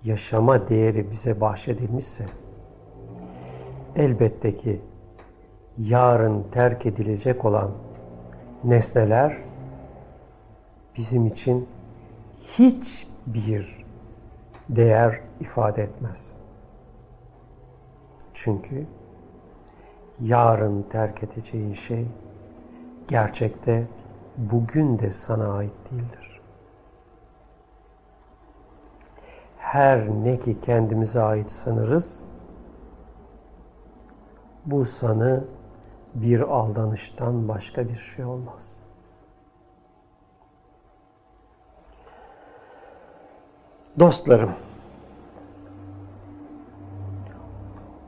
yaşama 0.04 0.68
değeri 0.68 1.12
bize 1.12 1.42
bahşedilmişse 1.42 2.26
elbette 3.96 4.58
ki 4.58 4.82
yarın 5.78 6.44
terk 6.52 6.86
edilecek 6.86 7.46
olan 7.46 7.72
nesneler 8.64 9.38
bizim 10.98 11.26
için 11.26 11.68
hiçbir 12.36 13.86
değer 14.70 15.20
ifade 15.40 15.84
etmez. 15.84 16.36
Çünkü 18.34 18.86
yarın 20.20 20.82
terk 20.84 21.24
edeceğin 21.24 21.74
şey 21.74 22.06
gerçekte 23.08 23.88
bugün 24.38 25.00
de 25.00 25.12
sana 25.12 25.54
ait 25.54 25.92
değildir. 25.92 26.42
Her 29.58 30.10
ne 30.10 30.40
ki 30.40 30.62
kendimize 30.62 31.22
ait 31.22 31.52
sanırız, 31.52 32.24
bu 34.66 34.86
sanı 34.86 35.44
bir 36.16 36.40
aldanıştan 36.40 37.48
başka 37.48 37.90
bir 37.90 37.96
şey 37.96 38.26
olmaz. 38.26 38.80
Dostlarım, 44.00 44.52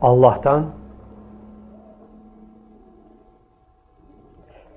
Allah'tan 0.01 0.65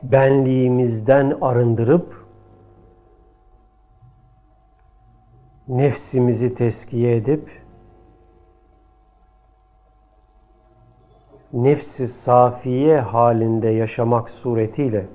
benliğimizden 0.02 1.38
arındırıp 1.40 2.26
nefsimizi 5.68 6.54
teskiye 6.54 7.16
edip 7.16 7.50
nefsi 11.52 12.08
safiye 12.08 13.00
halinde 13.00 13.68
yaşamak 13.68 14.30
suretiyle 14.30 15.06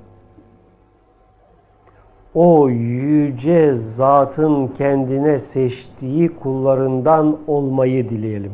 o 2.35 2.69
yüce 2.69 3.73
zatın 3.73 4.67
kendine 4.67 5.39
seçtiği 5.39 6.35
kullarından 6.35 7.39
olmayı 7.47 8.09
dileyelim. 8.09 8.53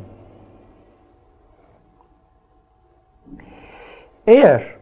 Eğer 4.28 4.81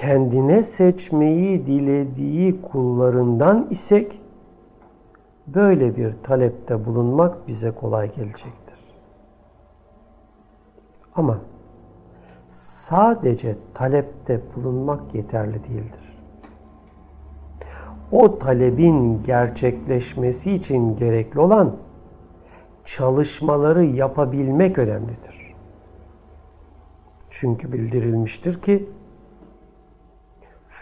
kendine 0.00 0.62
seçmeyi 0.62 1.66
dilediği 1.66 2.62
kullarından 2.62 3.66
isek 3.70 4.20
böyle 5.46 5.96
bir 5.96 6.14
talepte 6.22 6.84
bulunmak 6.84 7.48
bize 7.48 7.70
kolay 7.70 8.14
gelecektir. 8.14 8.78
Ama 11.14 11.38
sadece 12.50 13.56
talepte 13.74 14.40
bulunmak 14.56 15.14
yeterli 15.14 15.64
değildir. 15.64 16.18
O 18.12 18.38
talebin 18.38 19.22
gerçekleşmesi 19.22 20.52
için 20.52 20.96
gerekli 20.96 21.40
olan 21.40 21.76
çalışmaları 22.84 23.84
yapabilmek 23.84 24.78
önemlidir. 24.78 25.54
Çünkü 27.30 27.72
bildirilmiştir 27.72 28.62
ki 28.62 28.88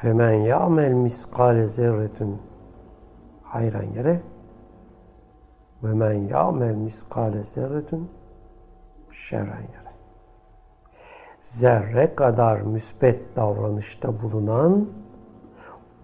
Femen 0.01 0.33
ya'mel 0.33 0.93
miskale 0.93 1.67
zerretun 1.67 2.39
hayran 3.43 3.83
yere 3.83 4.21
ve 5.83 5.93
men 5.93 6.13
ya'mel 6.13 6.75
miskale 6.75 7.43
zerretun 7.43 8.09
şerren 9.13 9.61
yere. 9.61 9.93
Zerre 11.41 12.15
kadar 12.15 12.61
müspet 12.61 13.37
davranışta 13.37 14.23
bulunan 14.23 14.89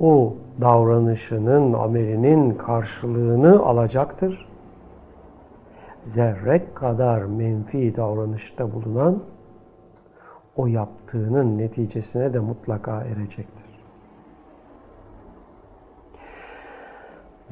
o 0.01 0.35
davranışının, 0.61 1.73
amelinin 1.73 2.55
karşılığını 2.55 3.67
alacaktır. 3.67 4.49
Zerre 6.03 6.75
kadar 6.75 7.23
menfi 7.23 7.97
davranışta 7.97 8.73
bulunan 8.73 9.23
o 10.57 10.67
yaptığının 10.67 11.59
neticesine 11.59 12.35
de 12.35 12.39
mutlaka 12.39 13.05
erecektir. 13.05 13.64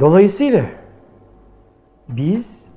Dolayısıyla 0.01 0.65
biz 2.09 2.69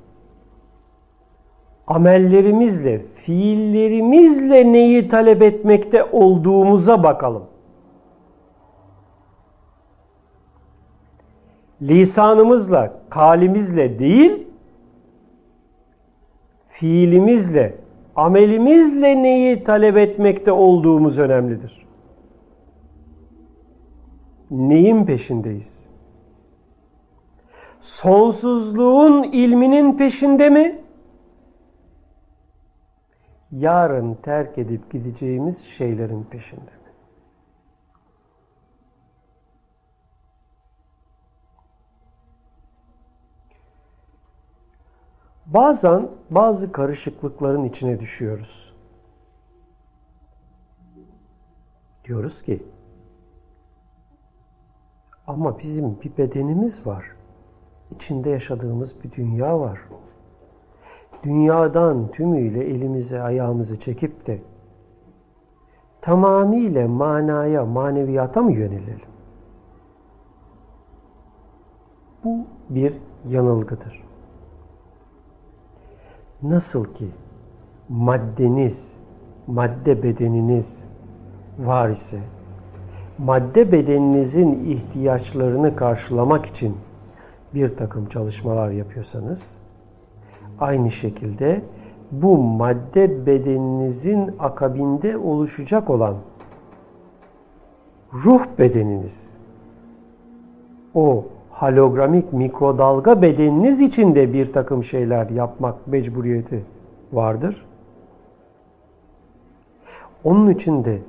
amellerimizle, 1.88 3.06
fiillerimizle 3.16 4.74
neyi 4.74 5.08
talep 5.08 5.42
etmekte 5.42 6.04
olduğumuza 6.04 7.04
bakalım. 7.04 7.44
lisanımızla, 11.82 12.94
kalimizle 13.10 14.00
değil, 14.00 14.48
fiilimizle, 16.68 17.78
amelimizle 18.16 19.24
neyi 19.24 19.64
talep 19.64 19.98
etmekte 19.98 20.52
olduğumuz 20.52 21.20
önemlidir. 21.20 21.86
Neyin 24.52 25.06
peşindeyiz? 25.06 25.85
Sonsuzluğun 27.86 29.24
ilminin 29.24 29.98
peşinde 29.98 30.50
mi? 30.50 30.82
Yarın 33.52 34.14
terk 34.16 34.58
edip 34.58 34.92
gideceğimiz 34.92 35.66
şeylerin 35.66 36.24
peşinde 36.24 36.62
mi? 36.62 36.92
Bazen 45.46 46.10
bazı 46.30 46.72
karışıklıkların 46.72 47.64
içine 47.64 48.00
düşüyoruz. 48.00 48.74
Diyoruz 52.04 52.42
ki 52.42 52.64
ama 55.28 55.60
bizim 55.60 56.02
bir 56.02 56.18
bedenimiz 56.18 56.88
var. 56.88 57.15
İçinde 57.92 58.30
yaşadığımız 58.30 59.04
bir 59.04 59.12
dünya 59.12 59.60
var. 59.60 59.80
Dünyadan 61.24 62.12
tümüyle 62.12 62.64
elimizi 62.64 63.22
ayağımızı 63.22 63.80
çekip 63.80 64.28
de 64.28 64.42
tamamıyla 66.02 66.88
manaya, 66.88 67.66
maneviyata 67.66 68.42
mı 68.42 68.52
yönelelim? 68.52 69.10
Bu 72.24 72.46
bir 72.70 72.94
yanılgıdır. 73.28 74.04
Nasıl 76.44 76.84
ki 76.94 77.08
maddeniz, 77.90 78.98
madde 79.48 80.04
bedeniniz 80.04 80.84
var 81.60 81.90
ise, 81.90 82.20
madde 83.18 83.72
bedeninizin 83.72 84.66
ihtiyaçlarını 84.66 85.76
karşılamak 85.76 86.46
için 86.46 86.78
bir 87.54 87.76
takım 87.78 88.10
çalışmalar 88.10 88.70
yapıyorsanız, 88.70 89.58
aynı 90.60 90.92
şekilde 90.92 91.62
bu 92.12 92.38
madde 92.38 93.26
bedeninizin 93.26 94.36
akabinde 94.40 95.18
oluşacak 95.18 95.90
olan 95.90 96.16
ruh 98.14 98.46
bedeniniz, 98.60 99.34
o 100.94 101.26
halogramik 101.52 102.34
mikrodalga 102.34 103.22
bedeniniz 103.22 103.82
için 103.82 104.16
de 104.16 104.34
bir 104.34 104.54
takım 104.54 104.84
şeyler 104.84 105.30
yapmak 105.30 105.88
mecburiyeti 105.88 106.66
vardır. 107.14 107.66
Onun 110.24 110.50
için 110.50 110.86
de 110.86 111.00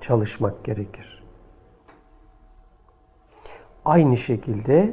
çalışmak 0.00 0.64
gerekir. 0.64 1.22
Aynı 3.84 4.16
şekilde 4.16 4.92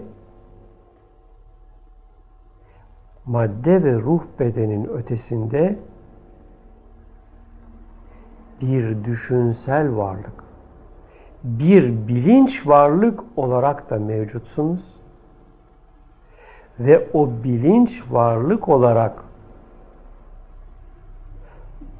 madde 3.28 3.84
ve 3.84 3.94
ruh 3.94 4.22
bedenin 4.40 4.86
ötesinde 4.86 5.80
bir 8.62 9.04
düşünsel 9.04 9.98
varlık, 9.98 10.44
bir 11.44 12.08
bilinç 12.08 12.68
varlık 12.68 13.20
olarak 13.36 13.90
da 13.90 14.00
mevcutsunuz. 14.00 14.98
Ve 16.80 17.08
o 17.13 17.30
bilinç 17.44 18.04
varlık 18.10 18.70
olarak 18.70 19.24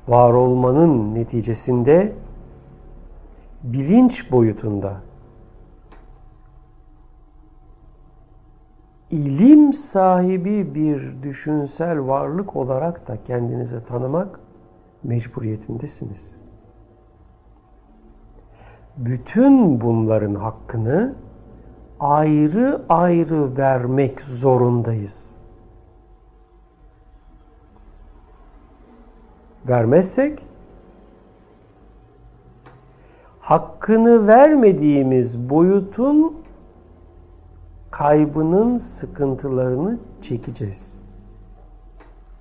var 0.08 0.34
olmanın 0.34 1.16
neticesinde 1.16 2.14
bilinç 3.64 4.32
boyutunda 4.32 5.07
ilim 9.12 9.74
sahibi 9.74 10.76
bir 10.76 11.24
düşünsel 11.24 12.08
varlık 12.08 12.56
olarak 12.56 13.08
da 13.08 13.24
kendinizi 13.24 13.86
tanımak 13.86 14.40
mecburiyetindesiniz 15.04 16.38
bütün 18.98 19.82
bunların 19.82 20.36
hakkını 20.36 21.16
ayrı 22.00 22.82
ayrı 22.90 23.58
vermek 23.58 24.22
zorundayız. 24.22 25.36
Vermezsek 29.68 30.46
hakkını 33.40 34.28
vermediğimiz 34.28 35.50
boyutun 35.50 36.36
kaybının 37.92 38.78
sıkıntılarını 38.78 40.00
çekeceğiz. 40.22 41.00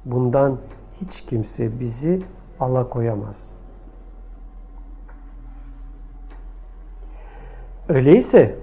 Bundan 0.04 0.58
hiç 1.00 1.20
kimse 1.20 1.80
bizi 1.80 2.22
alakoyamaz. 2.60 3.56
Öyleyse 7.88 8.58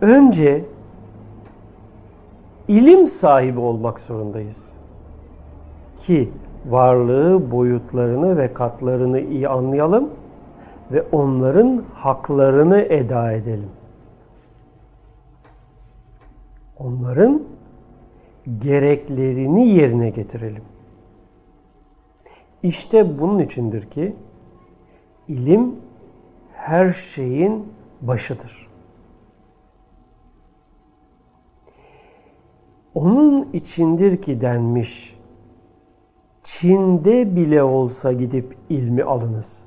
önce 0.00 0.64
ilim 2.68 3.06
sahibi 3.06 3.60
olmak 3.60 4.00
zorundayız. 4.00 4.72
Ki 5.98 6.32
varlığı, 6.68 7.50
boyutlarını 7.50 8.38
ve 8.38 8.54
katlarını 8.54 9.20
iyi 9.20 9.48
anlayalım 9.48 10.10
ve 10.90 11.02
onların 11.02 11.84
haklarını 11.94 12.80
eda 12.80 13.32
edelim. 13.32 13.70
Onların 16.78 17.42
gereklerini 18.58 19.68
yerine 19.68 20.10
getirelim. 20.10 20.62
İşte 22.62 23.18
bunun 23.18 23.38
içindir 23.38 23.82
ki 23.82 24.16
ilim 25.28 25.76
her 26.52 26.88
şeyin 26.88 27.72
başıdır. 28.00 28.68
Onun 32.94 33.48
içindir 33.52 34.22
ki 34.22 34.40
denmiş, 34.40 35.18
Çin'de 36.42 37.36
bile 37.36 37.62
olsa 37.62 38.12
gidip 38.12 38.56
ilmi 38.68 39.04
alınız. 39.04 39.63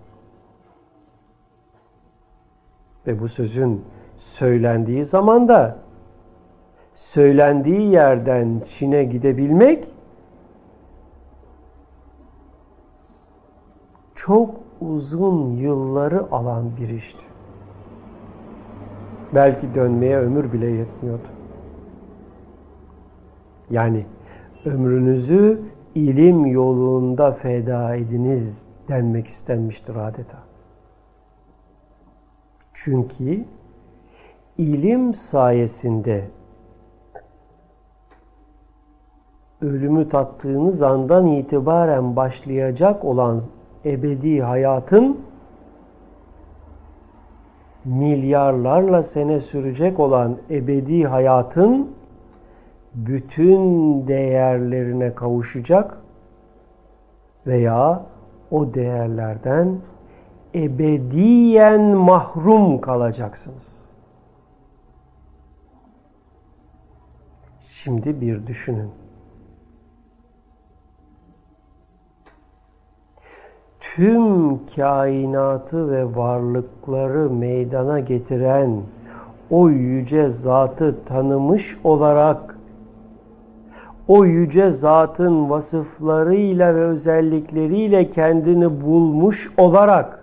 Ve 3.08 3.20
bu 3.20 3.28
sözün 3.28 3.86
söylendiği 4.18 5.04
zaman 5.04 5.48
da 5.48 5.78
söylendiği 6.96 7.92
yerden 7.92 8.62
Çin'e 8.66 9.04
gidebilmek 9.04 9.94
çok 14.16 14.56
uzun 14.82 15.52
yılları 15.52 16.32
alan 16.32 16.78
bir 16.78 16.90
işti. 16.90 17.26
Belki 19.36 19.76
dönmeye 19.76 20.18
ömür 20.18 20.54
bile 20.54 20.66
yetmiyordu. 20.66 21.28
Yani 23.70 24.06
ömrünüzü 24.66 25.62
ilim 25.96 26.46
yolunda 26.46 27.32
feda 27.32 27.96
ediniz 27.96 28.70
denmek 28.88 29.28
istenmiştir 29.28 29.96
adeta. 29.96 30.47
Çünkü 32.84 33.46
ilim 34.58 35.14
sayesinde 35.14 36.26
ölümü 39.62 40.10
tattığınız 40.10 40.84
andan 40.84 41.26
itibaren 41.28 42.16
başlayacak 42.16 43.06
olan 43.06 43.44
ebedi 43.86 44.42
hayatın 44.42 45.22
milyarlarla 47.86 49.04
sene 49.04 49.40
sürecek 49.40 50.00
olan 50.00 50.38
ebedi 50.50 51.06
hayatın 51.06 51.92
bütün 52.96 53.62
değerlerine 54.08 55.16
kavuşacak 55.16 55.98
veya 57.48 58.06
o 58.52 58.74
değerlerden 58.74 59.78
ebediyen 60.56 61.82
mahrum 61.82 62.82
kalacaksınız. 62.82 63.82
Şimdi 67.62 68.22
bir 68.22 68.48
düşünün. 68.48 68.92
tüm 73.98 74.66
kainatı 74.76 75.92
ve 75.92 76.16
varlıkları 76.16 77.30
meydana 77.30 78.00
getiren 78.00 78.82
o 79.50 79.70
yüce 79.70 80.30
zatı 80.30 80.96
tanımış 81.06 81.78
olarak 81.84 82.58
o 84.08 84.26
yüce 84.26 84.72
zatın 84.72 85.50
vasıflarıyla 85.50 86.76
ve 86.76 86.84
özellikleriyle 86.84 88.10
kendini 88.10 88.82
bulmuş 88.82 89.52
olarak 89.58 90.17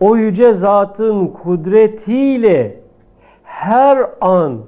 o 0.00 0.16
yüce 0.16 0.52
zatın 0.52 1.26
kudretiyle 1.28 2.80
her 3.42 4.10
an 4.20 4.66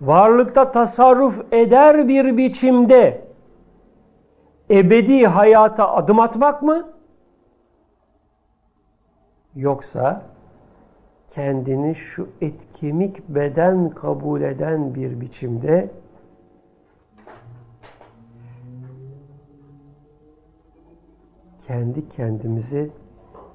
varlıkta 0.00 0.72
tasarruf 0.72 1.52
eder 1.52 2.08
bir 2.08 2.36
biçimde 2.36 3.24
ebedi 4.70 5.26
hayata 5.26 5.94
adım 5.94 6.20
atmak 6.20 6.62
mı? 6.62 6.88
Yoksa 9.56 10.22
kendini 11.28 11.94
şu 11.94 12.28
et 12.40 12.66
kemik 12.74 13.28
beden 13.28 13.90
kabul 13.90 14.40
eden 14.40 14.94
bir 14.94 15.20
biçimde 15.20 15.90
kendi 21.66 22.08
kendimizi 22.08 22.90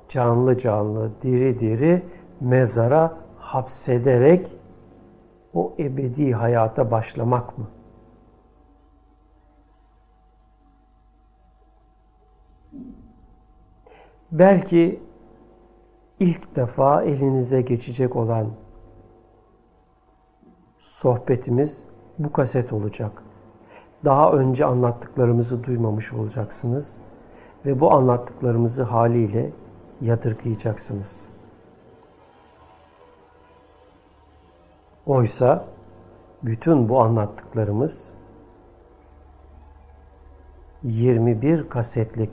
canlı 0.10 0.58
canlı, 0.58 1.12
diri 1.22 1.60
diri 1.60 2.05
mezara 2.41 3.18
hapsederek 3.38 4.58
o 5.53 5.74
ebedi 5.80 6.34
hayata 6.34 6.91
başlamak 6.91 7.58
mı? 7.58 7.68
Belki 14.32 14.99
ilk 16.20 16.55
defa 16.55 17.03
elinize 17.03 17.62
geçecek 17.62 18.16
olan 18.16 18.47
sohbetimiz 20.80 21.84
bu 22.20 22.32
kaset 22.32 22.74
olacak. 22.74 23.24
Daha 24.05 24.32
önce 24.32 24.66
anlattıklarımızı 24.66 25.64
duymamış 25.64 26.14
olacaksınız 26.14 27.01
ve 27.66 27.80
bu 27.80 27.91
anlattıklarımızı 27.91 28.84
haliyle 28.84 29.51
yadırgayacaksınız. 30.02 31.26
Oysa 35.06 35.66
bütün 36.43 36.89
bu 36.89 37.02
anlattıklarımız 37.02 38.12
21 40.84 41.70
kasetlik 41.70 42.30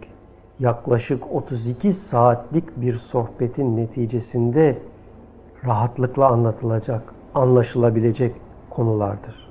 yaklaşık 0.61 1.33
32 1.33 1.93
saatlik 1.93 2.81
bir 2.81 2.93
sohbetin 2.93 3.77
neticesinde 3.77 4.79
rahatlıkla 5.65 6.29
anlatılacak, 6.29 7.15
anlaşılabilecek 7.35 8.35
konulardır. 8.71 9.51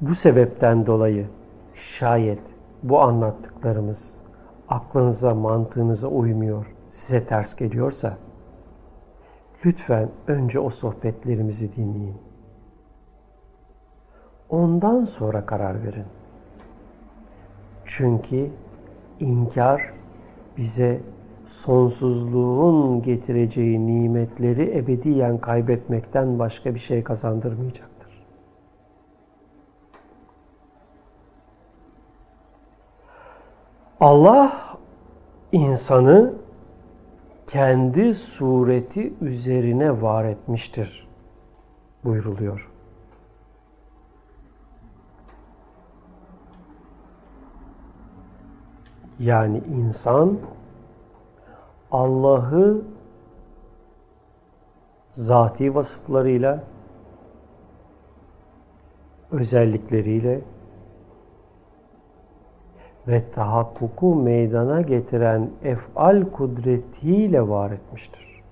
Bu 0.00 0.14
sebepten 0.14 0.86
dolayı 0.86 1.26
şayet 1.74 2.40
bu 2.82 3.00
anlattıklarımız 3.00 4.17
aklınıza, 4.68 5.34
mantığınıza 5.34 6.08
uymuyor, 6.08 6.74
size 6.88 7.26
ters 7.26 7.56
geliyorsa 7.56 8.18
lütfen 9.64 10.08
önce 10.26 10.60
o 10.60 10.70
sohbetlerimizi 10.70 11.76
dinleyin. 11.76 12.16
Ondan 14.48 15.04
sonra 15.04 15.46
karar 15.46 15.84
verin. 15.84 16.06
Çünkü 17.84 18.50
inkar 19.20 19.92
bize 20.56 21.00
sonsuzluğun 21.46 23.02
getireceği 23.02 23.86
nimetleri 23.86 24.78
ebediyen 24.78 25.38
kaybetmekten 25.38 26.38
başka 26.38 26.74
bir 26.74 26.80
şey 26.80 27.04
kazandırmayacaktır. 27.04 27.97
Allah 34.00 34.78
insanı 35.52 36.34
kendi 37.46 38.14
sureti 38.14 39.12
üzerine 39.20 40.02
var 40.02 40.24
etmiştir 40.24 41.08
buyruluyor. 42.04 42.70
Yani 49.18 49.62
insan 49.76 50.38
Allah'ı 51.90 52.82
zati 55.10 55.74
vasıflarıyla, 55.74 56.64
özellikleriyle 59.30 60.40
ve 63.08 63.30
tahakkuku 63.30 64.14
meydana 64.14 64.80
getiren 64.80 65.50
efal 65.62 66.24
kudretiyle 66.24 67.48
var 67.48 67.70
etmiştir. 67.70 68.42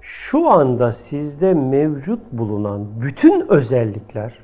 Şu 0.00 0.50
anda 0.50 0.92
sizde 0.92 1.54
mevcut 1.54 2.32
bulunan 2.32 3.00
bütün 3.00 3.48
özellikler 3.48 4.38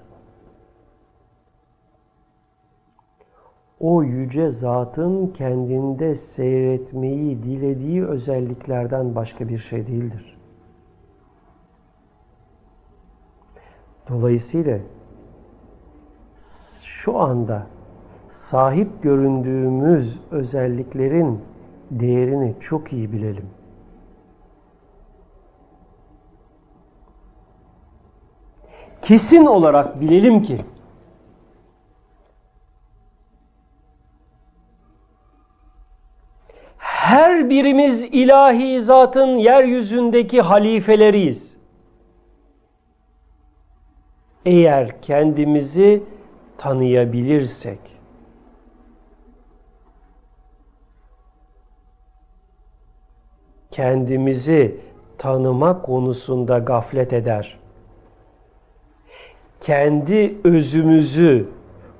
o 3.80 4.03
yüce 4.03 4.51
zatın 4.51 5.26
kendinde 5.26 6.14
seyretmeyi 6.14 7.42
dilediği 7.42 8.07
özelliklerden 8.07 9.14
başka 9.14 9.49
bir 9.49 9.59
şey 9.59 9.86
değildir. 9.86 10.38
Dolayısıyla 14.09 14.78
şu 16.84 17.18
anda 17.18 17.66
sahip 18.28 19.03
göründüğümüz 19.03 20.18
özelliklerin 20.30 21.40
değerini 21.90 22.55
çok 22.61 22.92
iyi 22.92 23.12
bilelim. 23.12 23.51
Kesin 29.03 29.47
olarak 29.47 30.01
bilelim 30.01 30.42
ki 30.42 30.59
her 36.76 37.51
birimiz 37.51 38.05
ilahi 38.05 38.82
zatın 38.82 39.36
yeryüzündeki 39.36 40.40
halifeleriyiz. 40.40 41.57
Eğer 44.44 45.03
kendimizi 45.03 46.03
tanıyabilirsek, 46.59 47.79
kendimizi 53.71 54.81
tanıma 55.19 55.83
konusunda 55.83 56.59
gaflet 56.59 57.13
eder. 57.13 57.59
Kendi 59.61 60.35
özümüzü, 60.45 61.49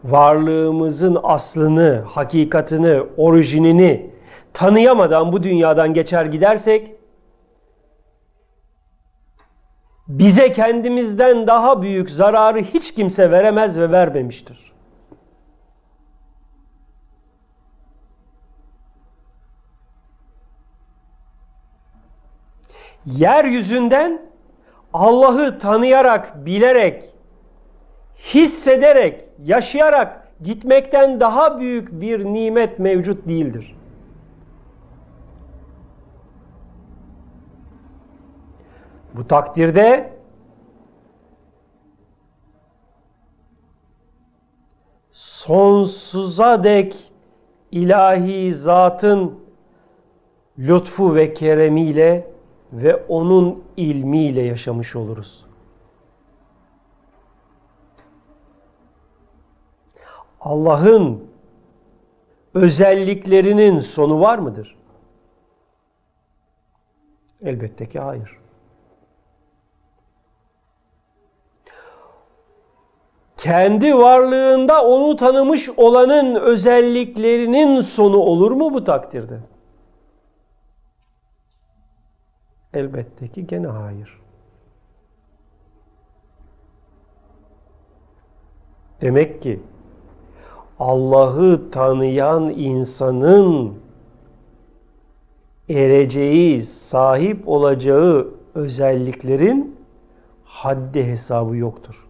varlığımızın 0.05 1.19
aslını, 1.23 2.03
hakikatini, 2.07 3.03
orijinini 3.17 4.11
tanıyamadan 4.53 5.33
bu 5.33 5.43
dünyadan 5.43 5.95
geçer 5.95 6.25
gidersek 6.25 6.96
bize 10.09 10.53
kendimizden 10.53 11.47
daha 11.47 11.83
büyük 11.83 12.11
zararı 12.11 12.61
hiç 12.61 12.95
kimse 12.95 13.31
veremez 13.31 13.79
ve 13.79 13.91
vermemiştir. 13.91 14.73
Yeryüzünden 23.07 24.23
Allah'ı 24.93 25.59
tanıyarak, 25.59 26.47
bilerek, 26.47 27.05
hissederek, 28.35 29.25
yaşayarak 29.45 30.29
gitmekten 30.45 31.21
daha 31.21 31.61
büyük 31.61 32.01
bir 32.01 32.25
nimet 32.25 32.79
mevcut 32.79 33.29
değildir. 33.29 33.76
Bu 39.17 39.29
takdirde 39.29 40.13
sonsuza 45.13 46.65
dek 46.65 47.13
ilahi 47.71 48.55
zatın 48.55 49.41
lütfu 50.59 51.15
ve 51.15 51.35
keremiyle 51.35 52.31
ve 52.73 52.97
onun 52.97 53.65
ilmiyle 53.77 54.43
yaşamış 54.43 54.97
oluruz. 54.97 55.47
Allah'ın 60.41 61.31
özelliklerinin 62.55 63.81
sonu 63.81 64.21
var 64.21 64.39
mıdır? 64.39 64.77
Elbette 67.43 67.89
ki 67.89 68.01
hayır. 68.01 68.46
Kendi 73.47 73.95
varlığında 73.95 74.85
onu 74.85 75.17
tanımış 75.17 75.69
olanın 75.77 76.35
özelliklerinin 76.35 77.81
sonu 77.81 78.17
olur 78.17 78.51
mu 78.51 78.75
bu 78.75 78.85
takdirde? 78.85 79.41
Elbette 82.75 83.29
ki 83.29 83.47
gene 83.47 83.67
hayır. 83.67 84.21
Demek 89.01 89.43
ki 89.43 89.61
Allah'ı 90.79 91.71
tanıyan 91.71 92.51
insanın 92.51 93.75
ereceği, 95.69 96.63
sahip 96.63 97.49
olacağı 97.49 98.29
özelliklerin 98.55 99.77
haddi 100.45 101.05
hesabı 101.05 101.57
yoktur. 101.57 102.06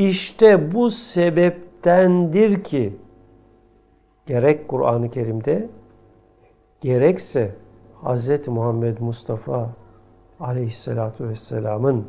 İşte 0.00 0.74
bu 0.74 0.90
sebeptendir 0.90 2.64
ki 2.64 2.96
gerek 4.26 4.68
Kur'an-ı 4.68 5.10
Kerim'de 5.10 5.68
gerekse 6.80 7.54
Hz. 8.02 8.48
Muhammed 8.48 8.98
Mustafa 8.98 9.70
aleyhissalatu 10.40 11.28
vesselamın 11.28 12.06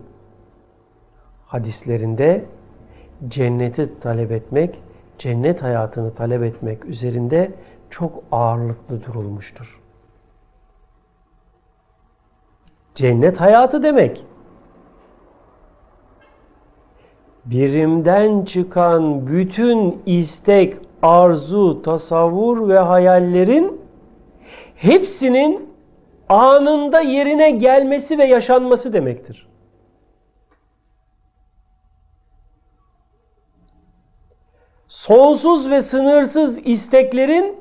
hadislerinde 1.46 2.46
cenneti 3.28 4.00
talep 4.00 4.32
etmek, 4.32 4.82
cennet 5.18 5.62
hayatını 5.62 6.16
talep 6.16 6.44
etmek 6.44 6.86
üzerinde 6.86 7.52
çok 7.90 8.24
ağırlıklı 8.32 9.04
durulmuştur. 9.04 9.82
Cennet 12.96 13.42
hayatı 13.42 13.84
demek. 13.84 14.26
Birimden 17.46 18.46
çıkan 18.46 19.28
bütün 19.28 20.02
istek, 20.06 20.74
arzu, 21.02 21.82
tasavvur 21.82 22.70
ve 22.70 22.80
hayallerin 22.80 23.82
hepsinin 24.76 25.70
anında 26.30 27.02
yerine 27.02 27.52
gelmesi 27.52 28.18
ve 28.18 28.26
yaşanması 28.26 28.94
demektir. 28.94 29.48
Sonsuz 34.88 35.70
ve 35.70 35.82
sınırsız 35.82 36.68
isteklerin 36.68 37.56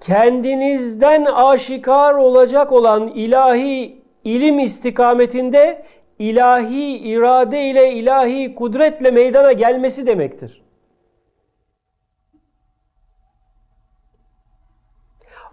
kendinizden 0.00 1.24
aşikar 1.24 2.14
olacak 2.14 2.72
olan 2.72 3.08
ilahi 3.08 4.02
ilim 4.24 4.58
istikametinde 4.58 5.84
ilahi 6.22 6.96
irade 6.96 7.64
ile 7.64 7.92
ilahi 7.92 8.54
kudretle 8.54 9.10
meydana 9.10 9.52
gelmesi 9.52 10.06
demektir. 10.06 10.62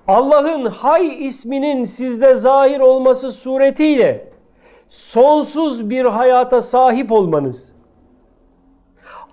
Allah'ın 0.07 0.65
Hay 0.65 1.27
isminin 1.27 1.83
sizde 1.83 2.35
zahir 2.35 2.79
olması 2.79 3.31
suretiyle 3.31 4.27
sonsuz 4.89 5.89
bir 5.89 6.05
hayata 6.05 6.61
sahip 6.61 7.11
olmanız, 7.11 7.73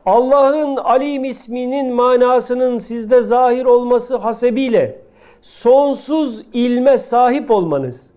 Allah'ın 0.07 0.77
Alim 0.77 1.25
isminin 1.25 1.95
manasının 1.95 2.79
sizde 2.79 3.23
zahir 3.23 3.65
olması 3.65 4.17
hasebiyle 4.17 5.01
sonsuz 5.43 6.45
ilme 6.53 6.99
sahip 6.99 7.51
olmanız, 7.51 8.11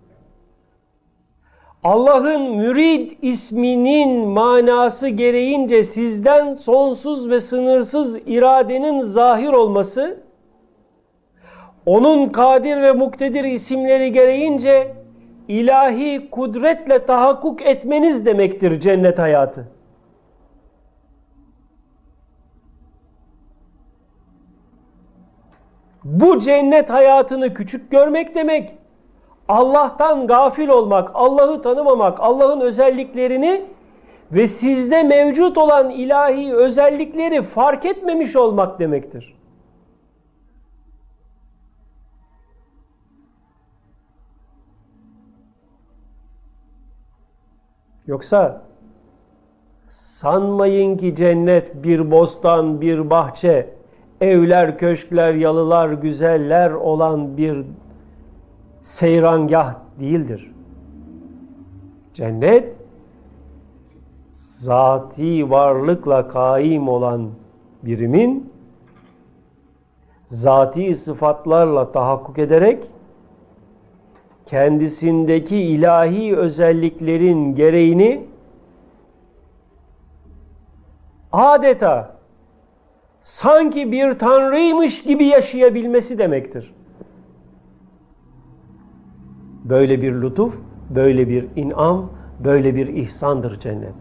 Allah'ın 1.84 2.56
mürid 2.56 3.12
isminin 3.22 4.28
manası 4.28 5.08
gereğince 5.08 5.84
sizden 5.84 6.54
sonsuz 6.54 7.30
ve 7.30 7.40
sınırsız 7.40 8.18
iradenin 8.28 9.00
zahir 9.00 9.50
olması, 9.50 10.24
onun 11.86 12.30
kadir 12.30 12.82
ve 12.82 12.92
muktedir 12.92 13.44
isimleri 13.44 14.12
gereğince 14.12 14.96
ilahi 15.48 16.30
kudretle 16.32 17.06
tahakkuk 17.06 17.62
etmeniz 17.62 18.26
demektir 18.26 18.80
cennet 18.80 19.20
hayatı. 19.20 19.68
Bu 26.04 26.40
cennet 26.40 26.90
hayatını 26.90 27.54
küçük 27.54 27.92
görmek 27.92 28.36
demek, 28.36 28.79
Allah'tan 29.50 30.28
gafil 30.28 30.68
olmak, 30.68 31.12
Allah'ı 31.14 31.62
tanımamak, 31.62 32.20
Allah'ın 32.20 32.62
özelliklerini 32.62 33.66
ve 34.32 34.48
sizde 34.48 35.04
mevcut 35.04 35.58
olan 35.58 35.90
ilahi 35.90 36.56
özellikleri 36.56 37.42
fark 37.42 37.86
etmemiş 37.86 38.36
olmak 38.36 38.80
demektir. 38.80 39.36
Yoksa 48.08 48.62
sanmayın 49.92 50.98
ki 50.98 51.16
cennet 51.16 51.84
bir 51.84 52.12
bostan, 52.12 52.82
bir 52.82 53.10
bahçe, 53.10 53.70
evler, 54.22 54.78
köşkler, 54.78 55.34
yalılar, 55.34 55.90
güzeller 55.90 56.72
olan 56.72 57.38
bir 57.38 57.66
seyrangah 58.90 59.76
değildir. 60.00 60.52
Cennet 62.14 62.74
zati 64.58 65.50
varlıkla 65.50 66.28
kaim 66.28 66.88
olan 66.88 67.30
birimin 67.84 68.54
zati 70.32 70.96
sıfatlarla 70.96 71.92
tahakkuk 71.92 72.40
ederek 72.40 72.84
kendisindeki 74.46 75.58
ilahi 75.58 76.38
özelliklerin 76.38 77.56
gereğini 77.56 78.28
adeta 81.32 82.16
sanki 83.24 83.92
bir 83.92 84.20
tanrıymış 84.20 85.04
gibi 85.04 85.26
yaşayabilmesi 85.26 86.18
demektir. 86.18 86.79
Böyle 89.70 90.02
bir 90.02 90.22
lütuf, 90.22 90.54
böyle 90.90 91.30
bir 91.30 91.46
inam, 91.56 92.10
böyle 92.40 92.76
bir 92.76 92.88
ihsandır 92.88 93.60
cennet. 93.60 93.94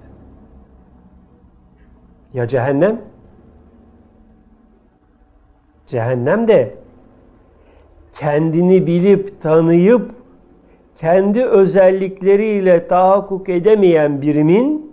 Ya 2.35 2.47
cehennem? 2.47 3.01
Cehennem 5.87 6.49
de 6.49 6.75
kendini 8.19 8.87
bilip 8.87 9.43
tanıyıp 9.43 10.11
kendi 10.99 11.45
özellikleriyle 11.45 12.89
tahakkuk 12.89 13.49
edemeyen 13.49 14.23
birimin 14.23 14.93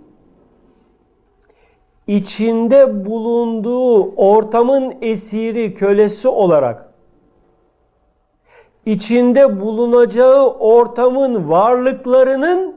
içinde 2.06 3.06
bulunduğu 3.06 4.14
ortamın 4.16 4.94
esiri, 5.00 5.74
kölesi 5.74 6.28
olarak 6.28 6.85
içinde 8.86 9.60
bulunacağı 9.60 10.50
ortamın 10.50 11.48
varlıklarının 11.48 12.76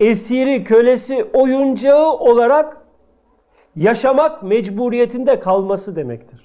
esiri, 0.00 0.64
kölesi, 0.64 1.24
oyuncağı 1.24 2.12
olarak 2.12 2.76
yaşamak 3.76 4.42
mecburiyetinde 4.42 5.40
kalması 5.40 5.96
demektir. 5.96 6.44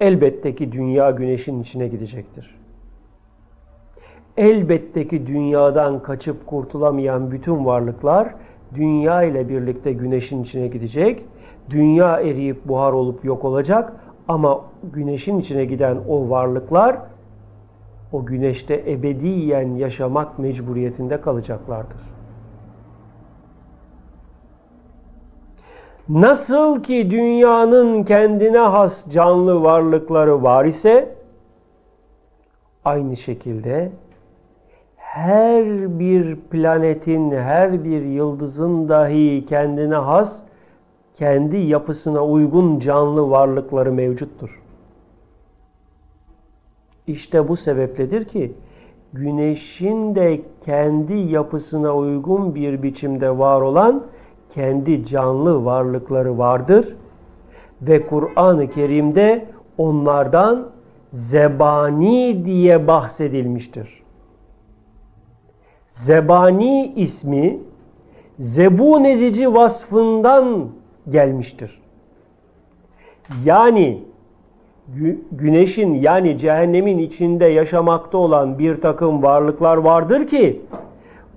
Elbette 0.00 0.54
ki 0.54 0.72
dünya 0.72 1.10
güneşin 1.10 1.62
içine 1.62 1.88
gidecektir. 1.88 2.58
Elbette 4.36 5.08
ki 5.08 5.26
dünyadan 5.26 6.02
kaçıp 6.02 6.46
kurtulamayan 6.46 7.30
bütün 7.30 7.64
varlıklar 7.64 8.34
dünya 8.74 9.22
ile 9.22 9.48
birlikte 9.48 9.92
güneşin 9.92 10.42
içine 10.42 10.68
gidecek. 10.68 11.24
Dünya 11.70 12.20
eriyip 12.20 12.68
buhar 12.68 12.92
olup 12.92 13.24
yok 13.24 13.44
olacak 13.44 13.92
ama 14.28 14.60
güneşin 14.92 15.38
içine 15.38 15.64
giden 15.64 15.98
o 16.08 16.30
varlıklar 16.30 16.96
o 18.12 18.26
güneşte 18.26 18.84
ebediyen 18.86 19.68
yaşamak 19.68 20.38
mecburiyetinde 20.38 21.20
kalacaklardır. 21.20 22.00
Nasıl 26.08 26.82
ki 26.82 27.10
dünyanın 27.10 28.04
kendine 28.04 28.58
has 28.58 29.10
canlı 29.10 29.62
varlıkları 29.62 30.42
var 30.42 30.64
ise 30.64 31.14
aynı 32.84 33.16
şekilde 33.16 33.90
her 34.96 35.64
bir 35.98 36.36
planetin, 36.36 37.30
her 37.30 37.84
bir 37.84 38.02
yıldızın 38.02 38.88
dahi 38.88 39.46
kendine 39.48 39.94
has, 39.94 40.42
kendi 41.18 41.56
yapısına 41.56 42.24
uygun 42.24 42.78
canlı 42.78 43.30
varlıkları 43.30 43.92
mevcuttur. 43.92 44.62
İşte 47.06 47.48
bu 47.48 47.56
sebepledir 47.56 48.24
ki 48.24 48.52
güneşin 49.12 50.14
de 50.14 50.40
kendi 50.64 51.14
yapısına 51.14 51.96
uygun 51.96 52.54
bir 52.54 52.82
biçimde 52.82 53.38
var 53.38 53.60
olan 53.60 54.04
kendi 54.54 55.06
canlı 55.06 55.64
varlıkları 55.64 56.38
vardır 56.38 56.96
ve 57.82 58.06
Kur'an-ı 58.06 58.70
Kerim'de 58.70 59.46
onlardan 59.78 60.68
zebani 61.12 62.44
diye 62.44 62.86
bahsedilmiştir. 62.86 64.02
Zebani 65.90 66.92
ismi 66.96 67.58
zebun 68.38 69.04
edici 69.04 69.54
vasfından 69.54 70.68
gelmiştir. 71.10 71.80
Yani 73.44 74.02
güneşin 75.32 75.94
yani 75.94 76.38
cehennemin 76.38 76.98
içinde 76.98 77.46
yaşamakta 77.46 78.18
olan 78.18 78.58
bir 78.58 78.80
takım 78.80 79.22
varlıklar 79.22 79.76
vardır 79.76 80.26
ki 80.26 80.60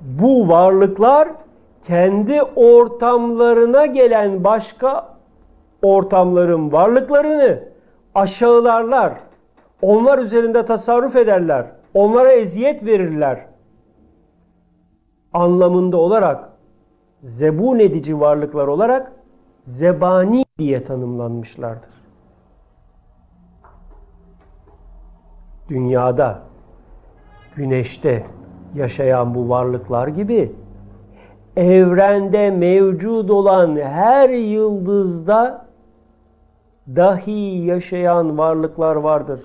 bu 0.02 0.50
varlıklar 0.50 1.30
kendi 1.88 2.42
ortamlarına 2.42 3.86
gelen 3.86 4.44
başka 4.44 5.18
ortamların 5.82 6.72
varlıklarını 6.72 7.64
aşağılarlar. 8.16 9.14
Onlar 9.82 10.20
üzerinde 10.20 10.66
tasarruf 10.66 11.16
ederler. 11.16 11.66
Onlara 11.94 12.32
eziyet 12.32 12.86
verirler. 12.86 13.46
Anlamında 15.34 15.98
olarak 15.98 16.50
zebun 17.24 17.80
edici 17.80 18.20
varlıklar 18.20 18.68
olarak 18.68 19.12
zebani 19.66 20.46
diye 20.60 20.84
tanımlanmışlardır. 20.84 21.90
Dünyada, 25.70 26.42
güneşte 27.56 28.26
yaşayan 28.76 29.36
bu 29.36 29.50
varlıklar 29.50 30.08
gibi 30.08 30.56
evrende 31.56 32.52
mevcut 32.52 33.32
olan 33.32 33.76
her 33.76 34.30
yıldızda 34.30 35.68
dahi 36.88 37.66
yaşayan 37.66 38.38
varlıklar 38.38 38.96
vardır. 38.96 39.42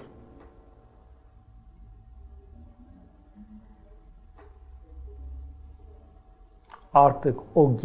Artık 6.94 7.38
o 7.54 7.76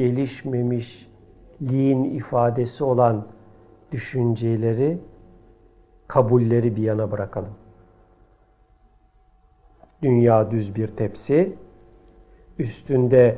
gelişmemişliğin 1.61 2.03
ifadesi 2.03 2.83
olan 2.83 3.25
düşünceleri, 3.91 4.97
kabulleri 6.07 6.75
bir 6.75 6.83
yana 6.83 7.11
bırakalım. 7.11 7.53
Dünya 10.01 10.51
düz 10.51 10.75
bir 10.75 10.87
tepsi, 10.87 11.55
üstünde 12.59 13.37